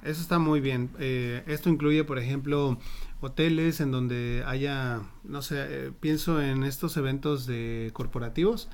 [0.03, 0.89] eso está muy bien.
[0.99, 2.77] Eh, esto incluye, por ejemplo,
[3.21, 8.69] hoteles en donde haya, no sé, eh, pienso en estos eventos de corporativos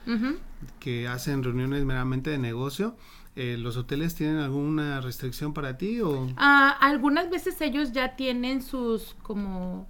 [0.79, 2.95] que hacen reuniones meramente de negocio.
[3.39, 6.27] Eh, ¿Los hoteles tienen alguna restricción para ti o...?
[6.37, 9.85] Ah, algunas veces ellos ya tienen sus como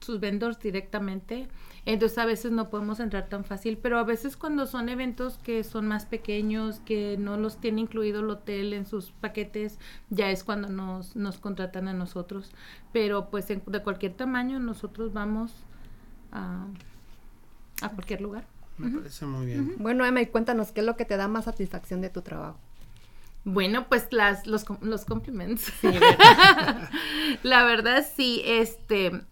[0.00, 1.46] sus vendors directamente,
[1.84, 5.62] entonces a veces no podemos entrar tan fácil, pero a veces cuando son eventos que
[5.62, 10.42] son más pequeños, que no los tiene incluido el hotel en sus paquetes, ya es
[10.42, 12.50] cuando nos, nos contratan a nosotros,
[12.94, 15.52] pero pues en- de cualquier tamaño nosotros vamos
[16.32, 16.64] a,
[17.82, 18.46] a cualquier lugar.
[18.78, 19.74] Me parece muy bien.
[19.76, 22.58] Bueno, Emma, y cuéntanos qué es lo que te da más satisfacción de tu trabajo.
[23.44, 25.72] Bueno, pues las, los, los compliments.
[27.42, 29.22] La verdad, sí, este,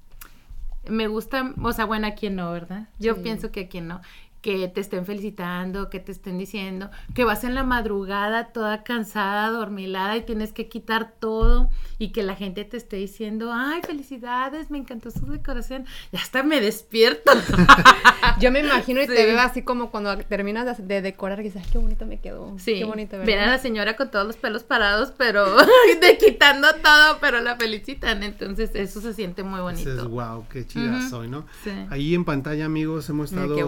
[0.87, 2.89] me gusta, o sea, bueno, a quien no, ¿verdad?
[2.99, 3.21] Yo Sí.
[3.23, 4.01] pienso que a quien no.
[4.41, 9.51] Que te estén felicitando, que te estén diciendo, que vas en la madrugada toda cansada,
[9.51, 14.71] dormilada y tienes que quitar todo y que la gente te esté diciendo, ay, felicidades,
[14.71, 15.87] me encantó su decoración.
[16.13, 17.33] Ya hasta me despierto.
[18.41, 19.15] Yo me imagino y Sí.
[19.15, 22.21] te veo así como cuando terminas de, de decorar y dices, "Ay, qué bonito me
[22.21, 22.55] quedó.
[22.59, 25.45] Sí, Qué bonito, ven a la señora con todos los pelos parados, pero
[26.01, 28.23] de quitando todo, pero la felicitan.
[28.23, 29.91] Entonces, eso se siente muy bonito.
[29.91, 31.47] Dices, wow, qué chida soy, ¿no?
[31.65, 31.71] Sí.
[31.91, 33.65] Ahí en pantalla, amigos, hemos estado qué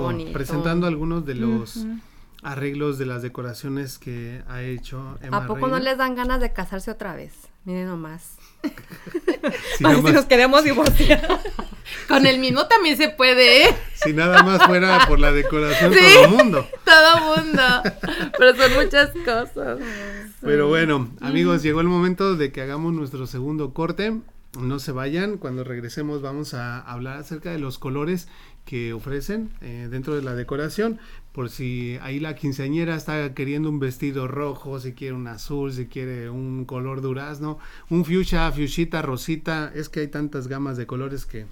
[0.62, 1.84] presentando algunos de los
[2.42, 6.52] arreglos de las decoraciones que ha hecho Emma ¿A poco no les dan ganas de
[6.52, 7.34] casarse otra vez?
[7.64, 8.36] Miren nomás.
[9.78, 11.26] Si Ay, nada si más- nos queremos divorciar.
[12.08, 13.74] Con el mismo también se puede, ¿eh?
[13.94, 15.98] Si nada más fuera por la decoración Sí.
[16.14, 16.68] todo mundo.
[16.84, 17.62] Todo mundo.
[18.38, 19.78] Pero son muchas cosas.
[20.42, 24.20] Pero bueno, amigos, llegó el momento de que hagamos nuestro segundo corte.
[24.60, 28.28] No se vayan, cuando regresemos vamos a hablar acerca de los colores
[28.70, 31.00] que ofrecen eh, dentro de la decoración.
[31.32, 35.86] Por si ahí la quinceañera está queriendo un vestido rojo, si quiere un azul, si
[35.86, 37.58] quiere un color durazno,
[37.88, 39.72] un fuchsia, fuchsita, rosita.
[39.74, 41.46] Es que hay tantas gamas de colores que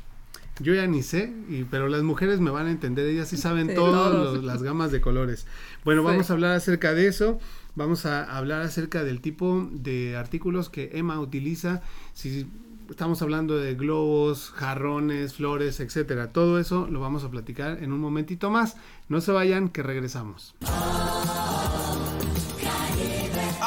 [0.60, 3.68] yo ya ni sé, y, pero las mujeres me van a entender, ellas sí saben
[3.68, 5.44] Sí, todas las gamas de colores.
[5.84, 6.06] Bueno, Sí.
[6.06, 7.40] vamos a hablar acerca de eso,
[7.74, 12.46] vamos a hablar acerca del tipo de artículos que Emma utiliza, si
[12.90, 18.00] estamos hablando de globos, jarrones, flores, etcétera, todo eso lo vamos a platicar en un
[18.00, 18.76] momentito más.
[19.08, 20.54] No se vayan, que regresamos.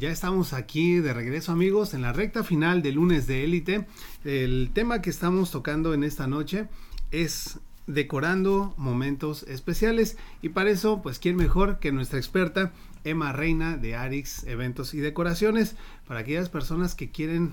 [0.00, 3.86] Ya estamos aquí de regreso amigos en la recta final de lunes de élite.
[4.24, 6.68] El tema que estamos tocando en esta noche
[7.10, 10.16] es decorando momentos especiales.
[10.40, 12.72] Y para eso pues quién mejor que nuestra experta
[13.04, 15.76] Emma Reina de Arix Eventos y Decoraciones
[16.06, 17.52] para aquellas personas que quieren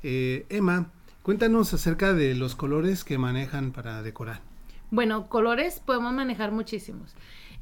[0.03, 0.91] Eh, Emma,
[1.23, 4.41] cuéntanos acerca de los colores que manejan para decorar.
[4.91, 7.15] Bueno, colores podemos manejar muchísimos.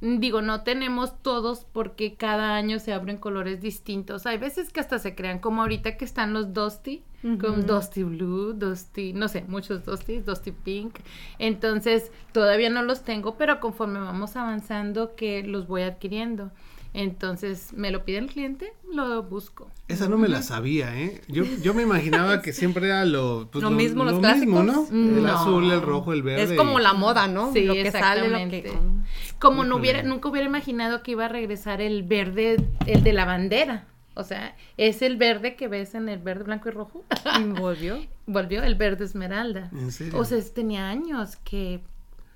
[0.04, 4.26] Digo, no tenemos todos porque cada año se abren colores distintos.
[4.26, 7.04] Hay veces que hasta se crean, como ahorita que están los Dusty,
[7.40, 10.98] con Dusty Blue, Dusty, no sé, muchos Dusty, Dusty Pink.
[11.38, 16.50] Entonces, todavía no los tengo, pero conforme vamos avanzando que los voy adquiriendo.
[16.94, 19.70] Entonces, me lo pide el cliente, lo busco.
[19.88, 21.20] Esa no me la sabía, ¿eh?
[21.28, 24.72] Yo, yo me imaginaba que siempre era lo, pues, Lo mismo, los mismo, ¿no?
[24.72, 24.90] clásicos.
[24.92, 25.32] El No.
[25.32, 26.42] azul, el rojo, el verde.
[26.42, 27.52] Es como y- la moda, ¿no?
[27.52, 28.58] Sí, lo que sale, lo que...
[28.58, 28.98] exactamente.
[29.38, 33.24] Como no hubiera, nunca hubiera imaginado que iba a regresar el verde, el de la
[33.24, 33.86] bandera.
[34.14, 37.04] O sea, es el verde que ves en el verde, blanco y rojo.
[37.40, 37.98] Y volvió.
[38.26, 39.68] Volvió el verde esmeralda.
[39.72, 40.16] ¿En serio?
[40.18, 41.80] O sea, tenía años que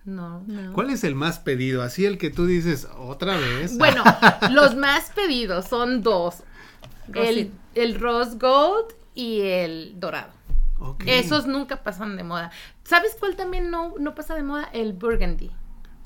[0.06, 0.42] no.
[0.46, 0.72] No.
[0.72, 1.82] ¿Cuál es el más pedido?
[1.82, 3.76] Así el que tú dices otra vez.
[3.76, 4.02] Bueno,
[4.52, 6.36] los más pedidos son dos.
[7.14, 10.32] El, el rose gold y el dorado.
[10.78, 11.04] Ok.
[11.06, 12.50] Esos nunca pasan de moda.
[12.84, 14.68] ¿Sabes cuál también no, no pasa de moda?
[14.72, 15.50] El burgundy.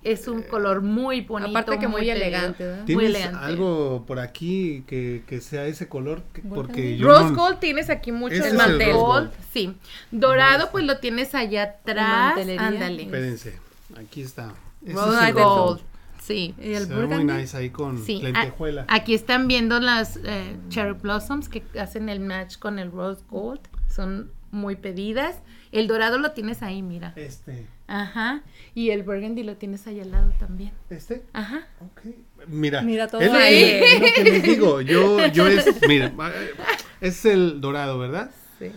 [0.02, 1.50] Es un color muy bonito.
[1.50, 2.16] Aparte que muy pedido.
[2.16, 2.78] elegante, ¿verdad?
[2.78, 3.44] Muy ¿Tienes elegante.
[3.44, 6.22] algo por aquí que, que sea ese color?
[6.32, 8.34] Que- Porque yo Rose no- gold tienes aquí mucho.
[8.34, 9.76] Ese el es el mantel rose gold, sí.
[10.10, 12.34] Dorado, pues lo tienes allá atrás.
[12.36, 12.66] mantelería.
[12.66, 13.02] Ándale.
[13.02, 13.58] Espérense,
[13.98, 14.54] aquí está.
[14.84, 15.80] Ese Rose es gold.
[16.22, 16.54] Sí.
[16.60, 17.32] Y el Se ve muy burgundy.
[17.42, 18.84] nice ahí con Sí, lentejuela.
[18.88, 23.22] a- aquí están viendo las eh, cherry blossoms que hacen el match con el rose
[23.30, 23.60] gold.
[23.88, 25.36] Son muy pedidas.
[25.72, 27.12] El dorado lo tienes ahí, mira.
[27.16, 28.42] Este, Ajá.
[28.74, 30.72] Y el burgundy lo tienes ahí al lado también.
[30.90, 31.24] este.
[31.32, 31.66] Ajá.
[31.80, 32.14] Ok.
[32.48, 33.62] Mira, Mira todo es lo, ahí.
[33.62, 34.80] es lo que les digo.
[34.80, 36.12] Yo, yo es, mira,
[37.00, 38.30] es el dorado, ¿verdad?
[38.58, 38.70] Sí.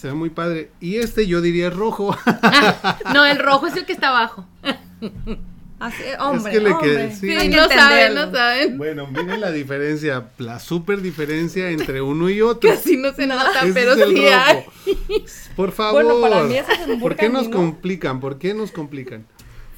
[0.00, 0.70] Se ve muy padre.
[0.80, 2.16] Y este yo diría es rojo.
[3.12, 4.46] No, el rojo es el que está abajo.
[5.80, 6.90] Así, hombre, Es que le hombre.
[6.90, 7.40] quedé- sí.
[7.40, 8.76] Sí, no saben, no saben.
[8.76, 12.68] bueno, miren la diferencia, la super diferencia entre uno y otro.
[12.68, 14.56] Casi no se nota, Ese pero es el sí hay.
[14.56, 14.72] rojo.
[15.56, 16.04] Por favor.
[16.04, 17.56] Bueno, para mí ese es un ¿Por qué nos ¿no?
[17.56, 18.20] complican?
[18.20, 19.24] ¿Por qué nos complican?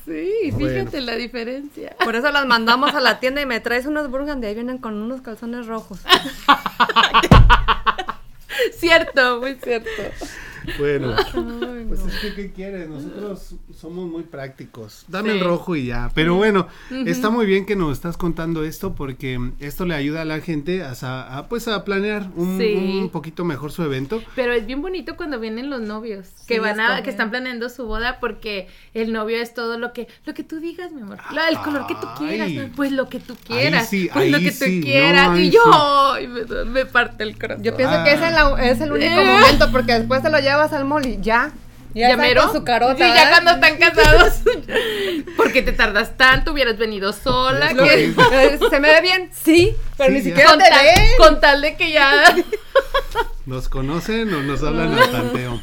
[0.05, 0.59] Sí, Bueno.
[0.81, 1.95] fíjate la diferencia.
[2.05, 4.49] Por eso las mandamos a la tienda y me traes unos burgundy.
[4.49, 6.01] Ahí vienen con unos calzones rojos.
[8.77, 9.91] Cierto, muy cierto.
[10.79, 12.09] Bueno, Ay, pues no.
[12.09, 12.89] es que, ¿qué quieres?
[12.89, 15.05] Nosotros somos muy prácticos.
[15.09, 15.39] Dame Sí.
[15.39, 16.11] el rojo y ya.
[16.15, 16.69] Pero bueno,
[17.07, 20.83] está muy bien que nos estás contando esto porque esto le ayuda a la gente
[20.85, 20.93] a,
[21.39, 22.99] a, pues a planear un, Sí.
[23.03, 24.23] un poquito mejor su evento.
[24.35, 27.69] Pero es bien bonito cuando vienen los novios que Sí, van a, que están planeando
[27.69, 31.19] su boda porque el novio es todo lo que, lo que tú digas, mi amor,
[31.33, 32.57] la- el color que tú quieras, Ay.
[32.57, 32.69] ¿no?
[32.77, 35.29] pues lo que tú Ahí quieras, sí, pues lo ahí que tú sí, no, quieras
[35.31, 35.71] ahí y yo, sí.
[35.73, 37.65] ay, me, me parte el corazón.
[37.65, 38.05] Yo pienso Ah.
[38.05, 41.07] que ese es, la- es el único momento porque después te lo llevas al mall
[41.07, 41.53] y ya.
[41.95, 42.45] Ya, mero?
[42.45, 42.95] con su carota.
[42.97, 44.41] Sí, ya cuando están casados.
[45.37, 47.75] porque te tardas tanto, hubieras venido sola.
[47.75, 48.15] Que-
[48.71, 49.31] ¿Se me ve bien?
[49.33, 50.25] Sí, pero Sí, ni ya.
[50.31, 50.95] siquiera con, te tal, ve.
[51.19, 52.35] con tal de que ya.
[53.47, 55.61] ¿Nos conocen o nos hablan al tanteo?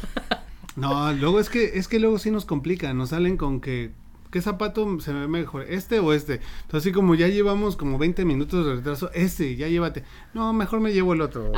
[0.76, 3.90] No, luego es que, es que luego sí nos complican, nos salen con que,
[4.30, 5.62] ¿qué zapato se me ve mejor?
[5.68, 6.34] ¿Este o este?
[6.34, 10.04] Entonces así como ya llevamos como 20 minutos de retraso, este, ya llévate.
[10.32, 11.50] No, mejor me llevo el otro.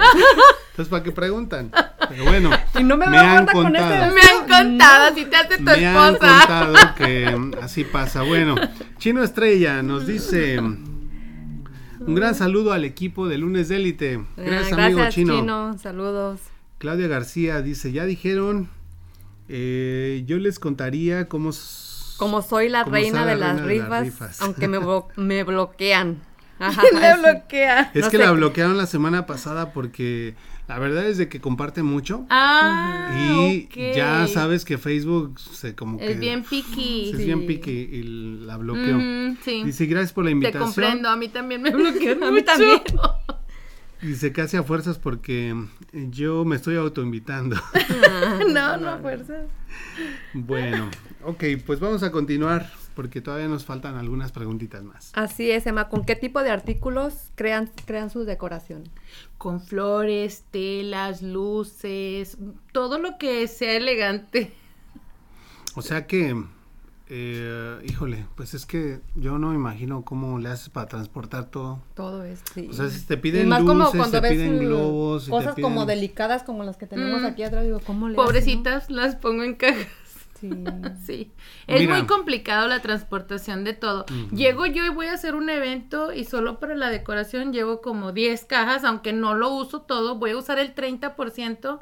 [0.73, 1.71] Entonces, ¿para qué preguntan?
[2.09, 2.51] Pero bueno,
[2.81, 3.93] Y no me, me han gorda con contado.
[3.95, 6.39] este Me han contado, así te hace tu me han esposa.
[6.39, 8.23] contado que así pasa.
[8.23, 8.55] Bueno,
[8.99, 10.59] Chino Estrella nos dice...
[12.05, 14.25] Un gran saludo al equipo de Lunes de Élite.
[14.37, 15.79] Ah, Gracias, amigo Chino.
[15.79, 16.41] Saludos.
[16.79, 18.69] Claudia García dice, ya dijeron,
[19.49, 21.51] eh, yo les contaría cómo...
[22.17, 25.07] Como soy la cómo reina, de, la las reina de las rifas, aunque me, blo-
[25.17, 26.19] me bloquean.
[26.59, 27.21] Ajá, Le así.
[27.23, 27.91] bloquea.
[27.95, 30.35] Es no que sé la bloquearon la semana pasada porque
[30.69, 35.99] la verdad es de que comparte mucho Ah, y ya sabes que Facebook se como
[35.99, 36.13] que...
[36.13, 37.11] Es bien picky.
[37.11, 38.03] Es bien piqui y
[38.47, 38.97] la bloqueó.
[38.97, 39.63] Ujú, sí.
[39.65, 40.65] Dice, gracias por la Te invitación.
[40.65, 42.81] comprendo, a mí también me bloquean A mí también.
[44.01, 45.55] Dice, casi a fuerzas porque
[45.93, 47.57] yo me estoy autoinvitando.
[48.49, 49.47] no, no a fuerzas.
[50.33, 50.91] bueno,
[51.25, 55.11] ok, pues vamos a continuar porque todavía nos faltan algunas preguntitas más.
[55.15, 55.89] Así es, Emma.
[55.89, 58.85] ¿Con qué tipo de artículos crean, crean su decoración?
[59.39, 62.39] Con flores, telas, luces,
[62.73, 64.53] todo lo que sea elegante.
[65.75, 66.37] O sea que,
[67.09, 71.81] eh, híjole, pues es que yo no me imagino cómo le haces para transportar todo.
[71.95, 72.69] Todo es, sí.
[72.71, 75.25] O sea, si te Y piden más como luces, cuando te ves piden uh, globos,
[75.25, 77.27] te cosas como delicadas como las que tenemos Mm.
[77.27, 78.27] aquí atrás, digo, ¿cómo le hacen, no?
[78.27, 79.87] Pobrecitas, las pongo en cajas.
[80.43, 80.51] Sí.
[81.07, 81.33] Sí,
[81.67, 81.97] es Mira.
[81.97, 84.05] muy complicado la transportación de todo.
[84.33, 88.13] Llego yo y voy a hacer un evento y solo para la decoración llevo como
[88.13, 91.81] 10 cajas, aunque no lo uso todo, voy a usar el 30%,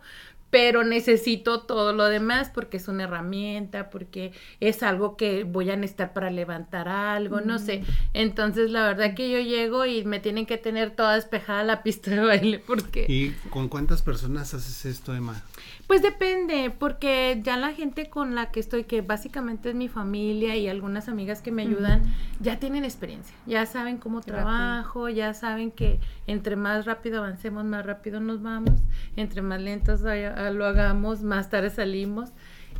[0.50, 5.76] pero necesito todo lo demás porque es una herramienta, porque es algo que voy a
[5.76, 7.82] necesitar para levantar algo, no sé.
[8.14, 12.10] Entonces, la verdad que yo llego y me tienen que tener toda despejada la pista
[12.10, 13.06] de baile porque...
[13.08, 15.40] ¿Y con cuántas personas haces esto, Emma?
[15.86, 20.56] Pues depende, porque ya la gente con la que estoy, que básicamente es mi familia
[20.56, 22.02] y algunas amigas que me ayudan,
[22.40, 25.98] ya tienen experiencia, ya saben cómo trabajo, ya saben que
[26.28, 28.80] entre más rápido avancemos, más rápido nos vamos,
[29.16, 32.30] entre más lentos vaya- lo hagamos, más tarde salimos.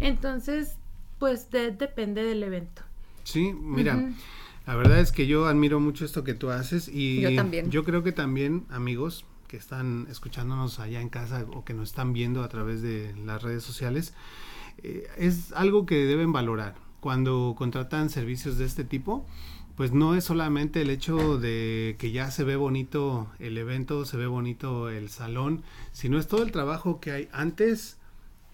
[0.01, 0.77] Entonces,
[1.19, 2.83] pues de- depende del evento.
[3.25, 4.11] Sí, mira,
[4.67, 7.71] la verdad es que yo admiro mucho esto que tú haces y Yo también.
[7.71, 12.13] yo creo que también amigos que están escuchándonos allá en casa o que nos están
[12.13, 14.15] viendo a través de las redes sociales,
[14.83, 16.75] eh, es algo que deben valorar.
[17.01, 19.27] Cuando contratan servicios de este tipo,
[19.81, 24.19] pues no es solamente el hecho de que ya se ve bonito el evento, se
[24.19, 27.97] ve bonito el salón, sino es todo el trabajo que hay antes,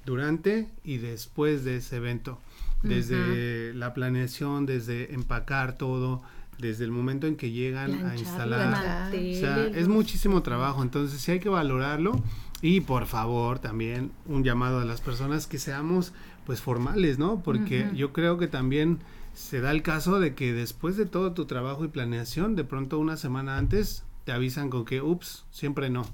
[0.05, 2.39] durante y después de ese evento.
[2.85, 6.23] Desde la planeación, desde empacar todo,
[6.61, 9.11] desde el momento en que llegan a instalar.
[9.13, 12.23] O sea, es muchísimo trabajo, entonces sí hay que valorarlo
[12.63, 16.13] y por favor también un llamado a las personas que seamos
[16.45, 17.43] pues formales, ¿no?
[17.43, 19.01] Porque yo creo que también
[19.37, 22.99] se da el caso de que después de todo tu trabajo y planeación, de pronto
[22.99, 26.07] una semana antes te avisan con que, ups, siempre no.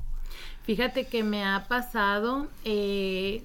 [0.65, 3.45] Fíjate que me ha pasado, eh,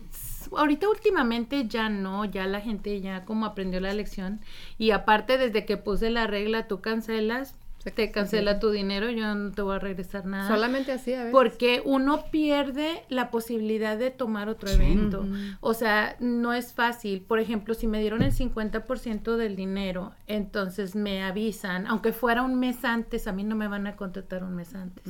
[0.52, 4.40] ahorita últimamente ya no, ya la gente ya como aprendió la lección
[4.80, 7.54] y aparte desde que puse la regla tú cancelas,
[7.84, 10.48] te cancela tu dinero, yo no te voy a regresar nada.
[10.48, 11.32] Solamente así, a veces.
[11.32, 15.26] Porque uno pierde la posibilidad de tomar otro evento.
[15.62, 17.22] O sea, no es fácil.
[17.22, 22.60] Por ejemplo, si me dieron el 50% del dinero, entonces me avisan, aunque fuera un
[22.60, 25.04] mes antes, a mí no me van a contratar un mes antes.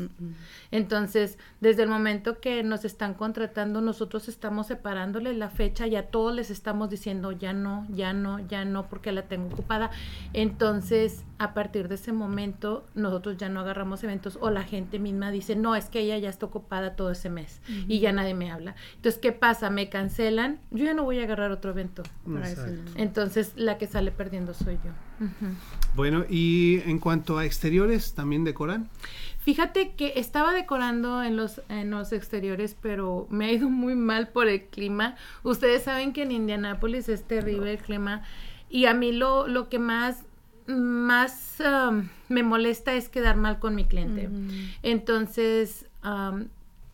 [0.72, 6.08] Entonces, desde el momento que nos están contratando, nosotros estamos separándoles la fecha y a
[6.08, 9.90] todos les estamos diciendo ya no, ya no, ya no, porque la tengo ocupada.
[10.34, 15.32] Entonces, a partir de ese momento, nosotros ya no agarramos eventos o la gente misma
[15.32, 18.52] dice, no, es que ella ya está ocupada todo ese mes y ya nadie me
[18.52, 18.76] habla.
[18.96, 19.70] Entonces, ¿qué pasa?
[19.70, 22.04] Me cancelan, yo ya no voy a agarrar otro evento.
[22.26, 22.66] Para eso.
[22.96, 24.92] Entonces, la que sale perdiendo soy yo.
[25.96, 28.90] Bueno, y en cuanto a exteriores, ¿también decoran?
[29.40, 34.28] Fíjate que estaba decorando en los, en los exteriores, pero me ha ido muy mal
[34.28, 35.16] por el clima.
[35.44, 38.24] Ustedes saben que en Indianápolis es terrible el clima.
[38.70, 40.26] Y a mí lo, lo que más,
[40.68, 44.30] más um, me molesta es quedar mal con mi cliente.
[44.84, 46.48] Entonces, um,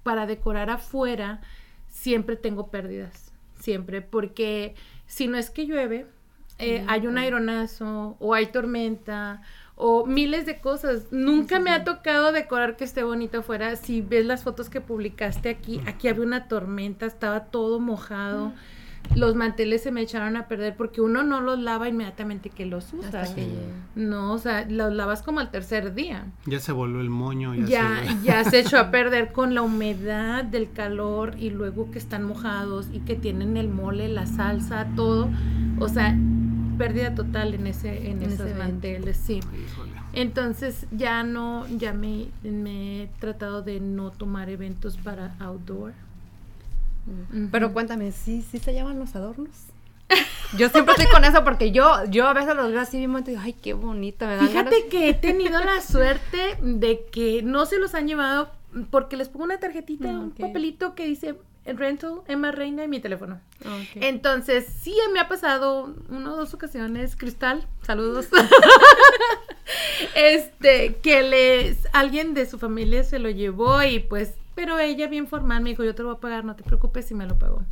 [0.03, 1.41] para decorar afuera,
[1.87, 3.33] siempre tengo pérdidas.
[3.59, 4.01] Siempre.
[4.01, 4.75] Porque
[5.07, 6.05] si no es que llueve,
[6.59, 9.41] eh, hay un aeronazo o hay tormenta
[9.75, 11.07] o miles de cosas.
[11.11, 13.75] Nunca me ha tocado decorar que esté bonito afuera.
[13.75, 18.53] Si ves las fotos que publicaste aquí, aquí había una tormenta, estaba todo mojado.
[19.15, 22.91] Los manteles se me echaron a perder porque uno no los lava inmediatamente que los
[22.93, 23.21] usa.
[23.21, 23.67] Hasta que llegue.
[23.95, 26.25] No, o sea, los lavas como al tercer día.
[26.45, 27.53] Ya se volvió el moño.
[27.53, 31.91] Ya, Ya, se- ya se echó a perder con la humedad del calor y luego
[31.91, 35.29] que están mojados y que tienen el mole, la salsa, todo.
[35.79, 36.17] O sea,
[36.79, 38.63] pérdida total en ese, en, En ese esos evento.
[38.63, 39.35] manteles, sí.
[39.35, 39.91] Híjole.
[40.13, 45.93] Entonces ya no, ya me, me he tratado de no tomar eventos para outdoor.
[47.51, 49.49] Pero cuéntame, ¿sí, ¿sí se llaman los adornos?
[50.57, 53.23] Yo siempre estoy con eso porque yo, yo a veces los veo así mismo y
[53.23, 54.89] digo, ay, qué bonito, me dan Fíjate ganas".
[54.91, 58.51] que he tenido la suerte de que no se los han llevado
[58.91, 61.35] porque les pongo una tarjetita, Mm, un papelito que dice
[61.65, 63.39] rental, Emma Reina y mi teléfono.
[63.95, 68.27] Entonces, sí me ha pasado una o dos ocasiones, Cristal, saludos.
[70.15, 75.27] este, que les alguien de su familia se lo llevó y pues, pero ella bien
[75.27, 77.37] formal me dijo, yo te lo voy a pagar, no te preocupes si me lo
[77.37, 77.63] pagó.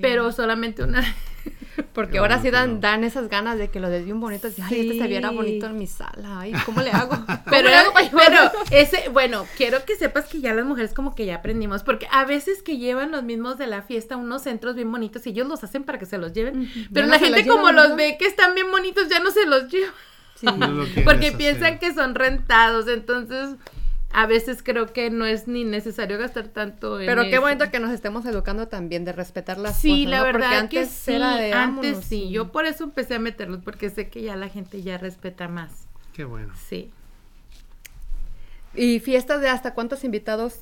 [0.00, 1.02] Pero solamente una
[1.92, 4.48] Porque Qué ahora sí dan, dan esas ganas de que lo des bien bonito.
[4.48, 6.40] Así, ay, este se viera bonito en mi sala.
[6.40, 7.10] Ay, ¿cómo le hago?
[7.26, 8.50] ¿Cómo Pero, le hago para pero llevarlo?
[8.70, 12.24] ese, bueno, quiero que sepas que ya las mujeres como que ya aprendimos, porque a
[12.24, 15.62] veces que llevan los mismos de la fiesta unos centros bien bonitos y ellos los
[15.64, 18.54] hacen para que se los lleven, pero la gente los como los ve que están
[18.54, 19.92] bien bonitos ya no se los lleva.
[20.34, 20.46] Sí.
[20.46, 21.38] No lo quieres Porque hacer.
[21.38, 23.56] piensan que son rentados, entonces
[24.12, 27.40] a veces creo que no es ni necesario gastar tanto en Pero qué eso.
[27.42, 30.10] bonito que nos estemos educando también de respetar las Sí, cosas.
[30.10, 30.24] la ¿no?
[30.24, 33.60] Porque verdad antes que sí, era de antes sí, yo por eso empecé a meterlos,
[33.62, 36.52] porque sé que ya la gente ya respeta más, Qué bueno.
[36.68, 36.90] sí.
[38.74, 40.60] ¿Y fiestas de hasta cuántos invitados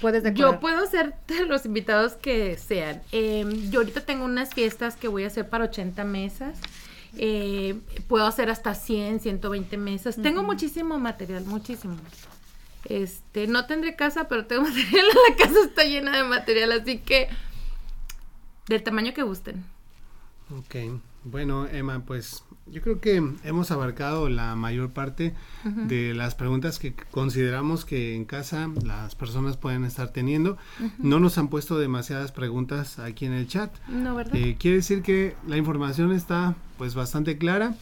[0.00, 0.54] puedes decorar?
[0.54, 1.14] Yo puedo hacer
[1.48, 3.02] los invitados que sean.
[3.12, 6.58] Eh, yo ahorita tengo unas fiestas que voy a hacer para 80 mesas.
[7.16, 7.76] Eh,
[8.08, 10.16] puedo hacer hasta 100, 120 mesas.
[10.20, 11.96] Tengo muchísimo material, muchísimo.
[12.84, 15.06] Este, no tendré casa, pero tengo material.
[15.28, 17.28] La casa está llena de material, así que
[18.68, 19.64] del tamaño que gusten.
[20.50, 26.78] Ok, bueno Emma, pues yo creo que hemos abarcado la mayor parte de las preguntas
[26.78, 30.58] que consideramos que en casa las personas pueden estar teniendo.
[30.98, 33.74] No nos han puesto demasiadas preguntas aquí en el chat.
[33.88, 34.36] No, ¿verdad?
[34.36, 37.74] Eh, quiere decir que la información está pues bastante clara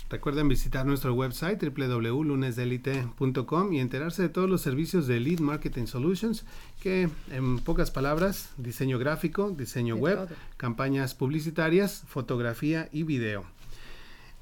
[0.08, 6.46] Recuerden visitar nuestro website www.lunesdelite.com y enterarse de todos los servicios de Lead Marketing Solutions,
[6.84, 10.38] que en pocas palabras, diseño gráfico, diseño De web, todo.
[10.58, 13.44] campañas publicitarias, fotografía y video.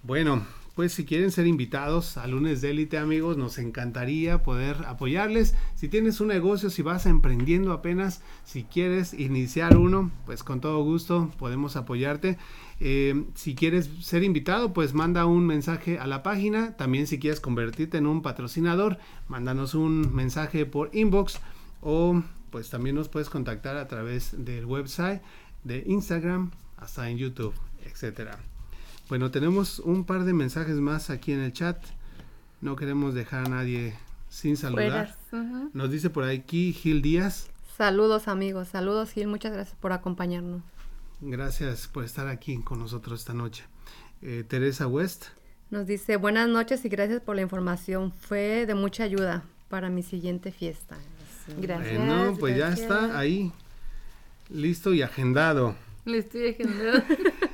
[0.04, 0.46] Bueno,
[0.80, 5.54] pues si quieren ser invitados a lunes de élite amigos, nos encantaría poder apoyarles.
[5.76, 10.82] Si tienes un negocio, si vas emprendiendo apenas, si quieres iniciar uno, pues con todo
[10.82, 12.38] gusto podemos apoyarte.
[12.80, 16.78] Eh, si quieres ser invitado, pues manda un mensaje a la página.
[16.78, 21.42] También si quieres convertirte en un patrocinador, mándanos un mensaje por inbox
[21.82, 25.22] o pues también nos puedes contactar a través del website,
[25.66, 27.54] de Instagram, hasta en YouTube,
[27.86, 28.40] etcétera.
[29.10, 31.84] Bueno, tenemos un par de mensajes más aquí en el chat.
[32.62, 33.96] No queremos dejar a nadie
[34.30, 35.18] sin saludar.
[35.74, 37.50] Nos dice por aquí Gil Díaz.
[37.76, 40.62] Saludos amigos, saludos Gil, muchas gracias por acompañarnos.
[41.22, 43.64] Gracias por estar aquí con nosotros esta noche.
[44.22, 45.26] Eh, Teresa West.
[45.72, 48.12] Nos dice buenas noches y gracias por la información.
[48.12, 50.98] Fue de mucha ayuda para mi siguiente fiesta.
[51.60, 51.98] Gracias.
[51.98, 53.52] Bueno, pues ya está ahí,
[54.50, 55.74] listo y agendado.
[56.06, 57.04] Le estoy agendando.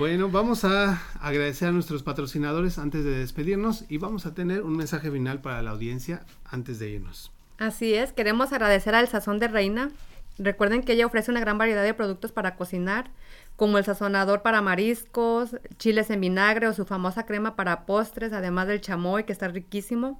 [0.00, 4.74] Bueno, vamos a agradecer a nuestros patrocinadores antes de despedirnos y vamos a tener un
[4.74, 7.30] mensaje final para la audiencia antes de irnos.
[7.58, 9.90] Así es, queremos agradecer al Sazón de Reina.
[10.38, 13.10] Recuerden que ella ofrece una gran variedad de productos para cocinar,
[13.56, 18.68] como el sazonador para mariscos, chiles en vinagre o su famosa crema para postres, además
[18.68, 20.18] del chamoy, que está riquísimo.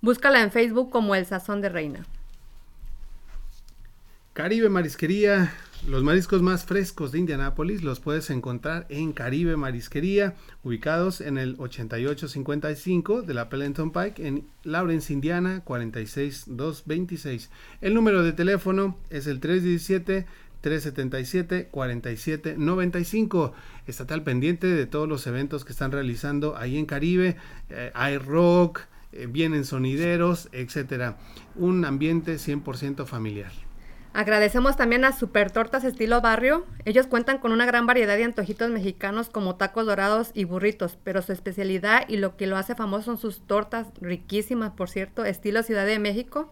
[0.00, 2.04] Búscala en Facebook como el Sazón de Reina.
[4.32, 5.52] Caribe Marisquería,
[5.88, 11.56] los mariscos más frescos de Indianápolis los puedes encontrar en Caribe Marisquería, ubicados en el
[11.58, 17.50] 8855 de la Pellenton Pike en Lawrence, Indiana 46226.
[17.80, 20.26] El número de teléfono es el 317
[20.60, 23.52] 377 4795.
[23.88, 27.36] Estate al pendiente de todos los eventos que están realizando ahí en Caribe.
[27.68, 31.18] Eh, hay rock, eh, vienen sonideros, etcétera.
[31.56, 33.50] Un ambiente 100% familiar.
[34.12, 36.66] Agradecemos también a Super Tortas Estilo Barrio.
[36.84, 41.22] Ellos cuentan con una gran variedad de antojitos mexicanos como tacos dorados y burritos, pero
[41.22, 45.62] su especialidad y lo que lo hace famoso son sus tortas riquísimas, por cierto, estilo
[45.62, 46.50] Ciudad de México.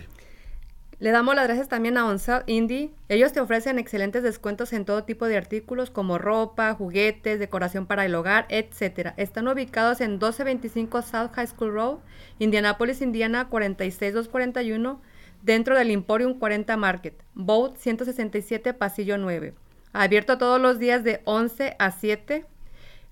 [0.98, 2.90] Le damos las gracias también a OnSale Indie.
[3.08, 8.04] Ellos te ofrecen excelentes descuentos en todo tipo de artículos como ropa, juguetes, decoración para
[8.04, 9.14] el hogar, etc.
[9.18, 12.00] Están ubicados en 1225 South High School Road,
[12.40, 15.04] Indianapolis, Indiana 46241,
[15.44, 19.54] dentro del Emporium 40 Market, Boat 167, Pasillo 9.
[19.94, 22.48] Abierto todos los días de 11 a 7.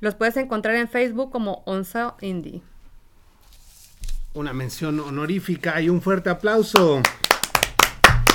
[0.03, 2.61] Los puedes encontrar en Facebook como OnSale Indie.
[4.33, 7.01] Una mención honorífica y un fuerte aplauso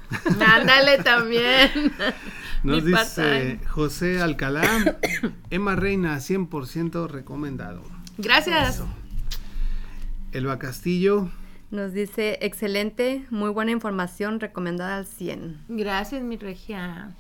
[0.46, 1.70] Ándale también.
[2.62, 2.92] Nos Mi dice
[3.22, 3.58] part-time.
[3.68, 4.96] José Alcalá,
[5.50, 7.82] Emma Reina, 100% recomendado.
[8.18, 8.76] Gracias.
[8.76, 8.88] Eso.
[10.32, 11.30] Elba Castillo,
[11.70, 15.64] Nos dice, excelente, muy buena información, recomendada al 100.
[15.68, 17.10] Gracias, mi regia.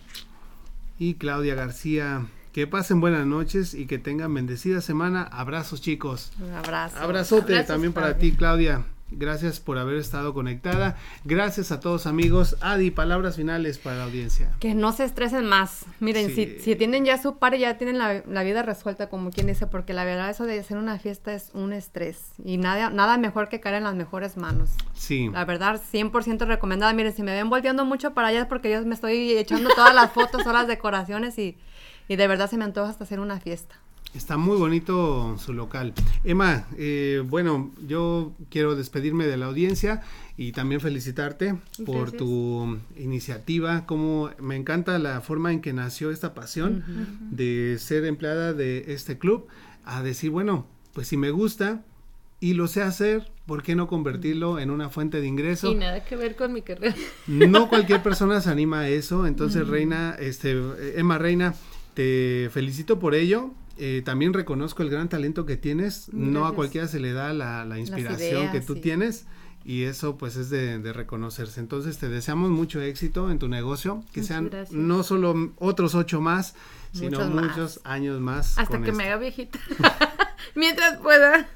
[0.98, 2.26] y Claudia García.
[2.52, 5.22] Que pasen buenas noches y que tengan bendecida semana.
[5.24, 6.32] Abrazos chicos.
[6.40, 6.96] Un abrazo.
[6.98, 8.82] Abrazote Abrazos, también para ti, Claudia.
[9.10, 10.96] Gracias por haber estado conectada.
[11.24, 12.56] Gracias a todos amigos.
[12.60, 14.50] Adi, palabras finales para la audiencia.
[14.58, 15.84] Que no se estresen más.
[16.00, 16.34] Miren, Sí.
[16.56, 19.68] si, si tienen ya su par, ya tienen la, la vida resuelta, como quien dice,
[19.68, 22.32] porque la verdad eso de hacer una fiesta es un estrés.
[22.44, 24.70] Y nada, nada mejor que caer en las mejores manos.
[24.94, 25.30] Sí.
[25.32, 26.92] La verdad, 100% recomendada.
[26.92, 29.94] Miren, si me ven volteando mucho para allá es porque yo me estoy echando todas
[29.94, 31.56] las fotos, todas las decoraciones y,
[32.08, 33.76] y de verdad se me antoja hasta hacer una fiesta.
[34.16, 35.92] Está muy bonito su local.
[36.24, 40.02] Emma, eh, bueno, yo quiero despedirme de la audiencia
[40.38, 42.16] y también felicitarte por Gracias.
[42.16, 43.84] tu iniciativa.
[43.84, 46.82] Como me encanta la forma en que nació esta pasión
[47.30, 49.48] de ser empleada de este club,
[49.84, 51.84] a decir, bueno, pues si me gusta
[52.40, 55.70] y lo sé hacer, ¿por qué no convertirlo en una fuente de ingreso?
[55.70, 56.94] Y nada que ver con mi carrera.
[57.26, 60.54] No cualquier persona se anima a eso, entonces Reina, este,
[60.98, 61.54] Emma Reina,
[61.92, 63.52] te felicito por ello.
[63.78, 66.08] Eh, también reconozco el gran talento que tienes.
[66.12, 68.80] No a cualquiera se le da la, la inspiración ideas, que tú sí.
[68.80, 69.26] tienes
[69.64, 71.60] y eso pues es de, de reconocerse.
[71.60, 74.72] Entonces te deseamos mucho éxito en tu negocio, que Muchas sean gracias.
[74.72, 76.54] no solo otros ocho más,
[76.92, 77.44] sino Muchos más.
[77.48, 78.56] muchos años más.
[78.58, 79.58] Hasta que me haga viejita.
[80.54, 81.48] Mientras pueda.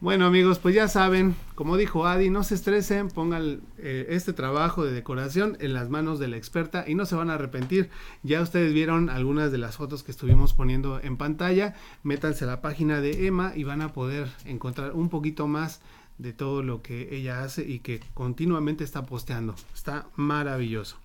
[0.00, 4.84] Bueno amigos, pues ya saben, como dijo Adi, no se estresen, pongan eh, este trabajo
[4.84, 7.90] de decoración en las manos de la experta y no se van a arrepentir.
[8.22, 11.74] Ya ustedes vieron algunas de las fotos que estuvimos poniendo en pantalla.
[12.04, 15.80] Métanse a la página de Emma y van a poder encontrar un poquito más
[16.18, 19.56] de todo lo que ella hace y que continuamente está posteando.
[19.74, 20.96] Está maravilloso.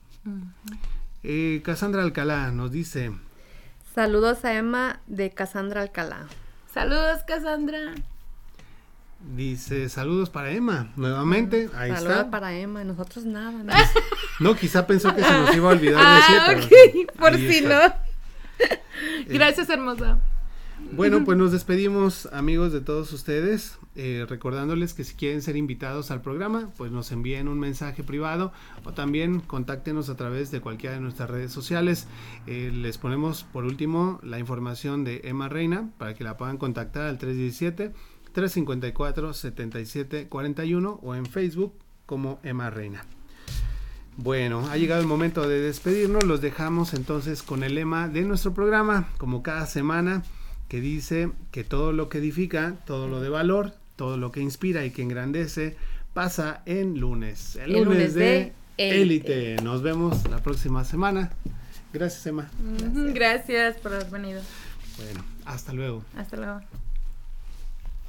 [1.24, 3.12] Eh, Cassandra Alcalá nos dice,
[3.96, 6.28] Saludos a Emma de Cassandra Alcalá.
[6.72, 7.96] Saludos, Cassandra.
[9.36, 12.30] Dice saludos para Emma, nuevamente, ahí Saludos está.
[12.32, 13.52] para Emma nosotros nada.
[13.64, 13.74] ¿no?
[14.40, 17.58] No, quizá pensó que se nos iba a olvidar Ah, decir, ok, pero por si
[17.58, 17.88] está.
[17.88, 17.96] no.
[19.28, 20.20] Gracias, hermosa.
[20.92, 26.12] Bueno, pues nos despedimos, amigos de todos ustedes, eh, recordándoles que si quieren ser invitados
[26.12, 28.52] al programa, pues nos envíen un mensaje privado
[28.84, 32.08] o también contáctenos a través de cualquiera de nuestras redes sociales.
[32.48, 37.04] Eh, les ponemos por último la información de Emma Reina para que la puedan contactar
[37.08, 37.18] al
[38.34, 41.74] 317-354-7741 o en Facebook
[42.06, 43.06] como Emma Reina.
[44.18, 46.24] Bueno, ha llegado el momento de despedirnos.
[46.24, 50.24] Los dejamos entonces con el lema de nuestro programa, como cada semana,
[50.68, 54.86] que dice que todo lo que edifica, todo lo de valor, todo lo que inspira
[54.86, 55.76] y que engrandece,
[56.14, 57.56] pasa en lunes.
[57.56, 58.54] El, El lunes, lunes de.
[58.78, 59.58] Élite.
[59.64, 61.32] Nos vemos la próxima semana.
[61.92, 62.50] Gracias, Emma.
[63.14, 64.42] Gracias por haber venido.
[64.98, 66.04] Bueno, hasta luego.
[66.16, 66.83] Hasta luego.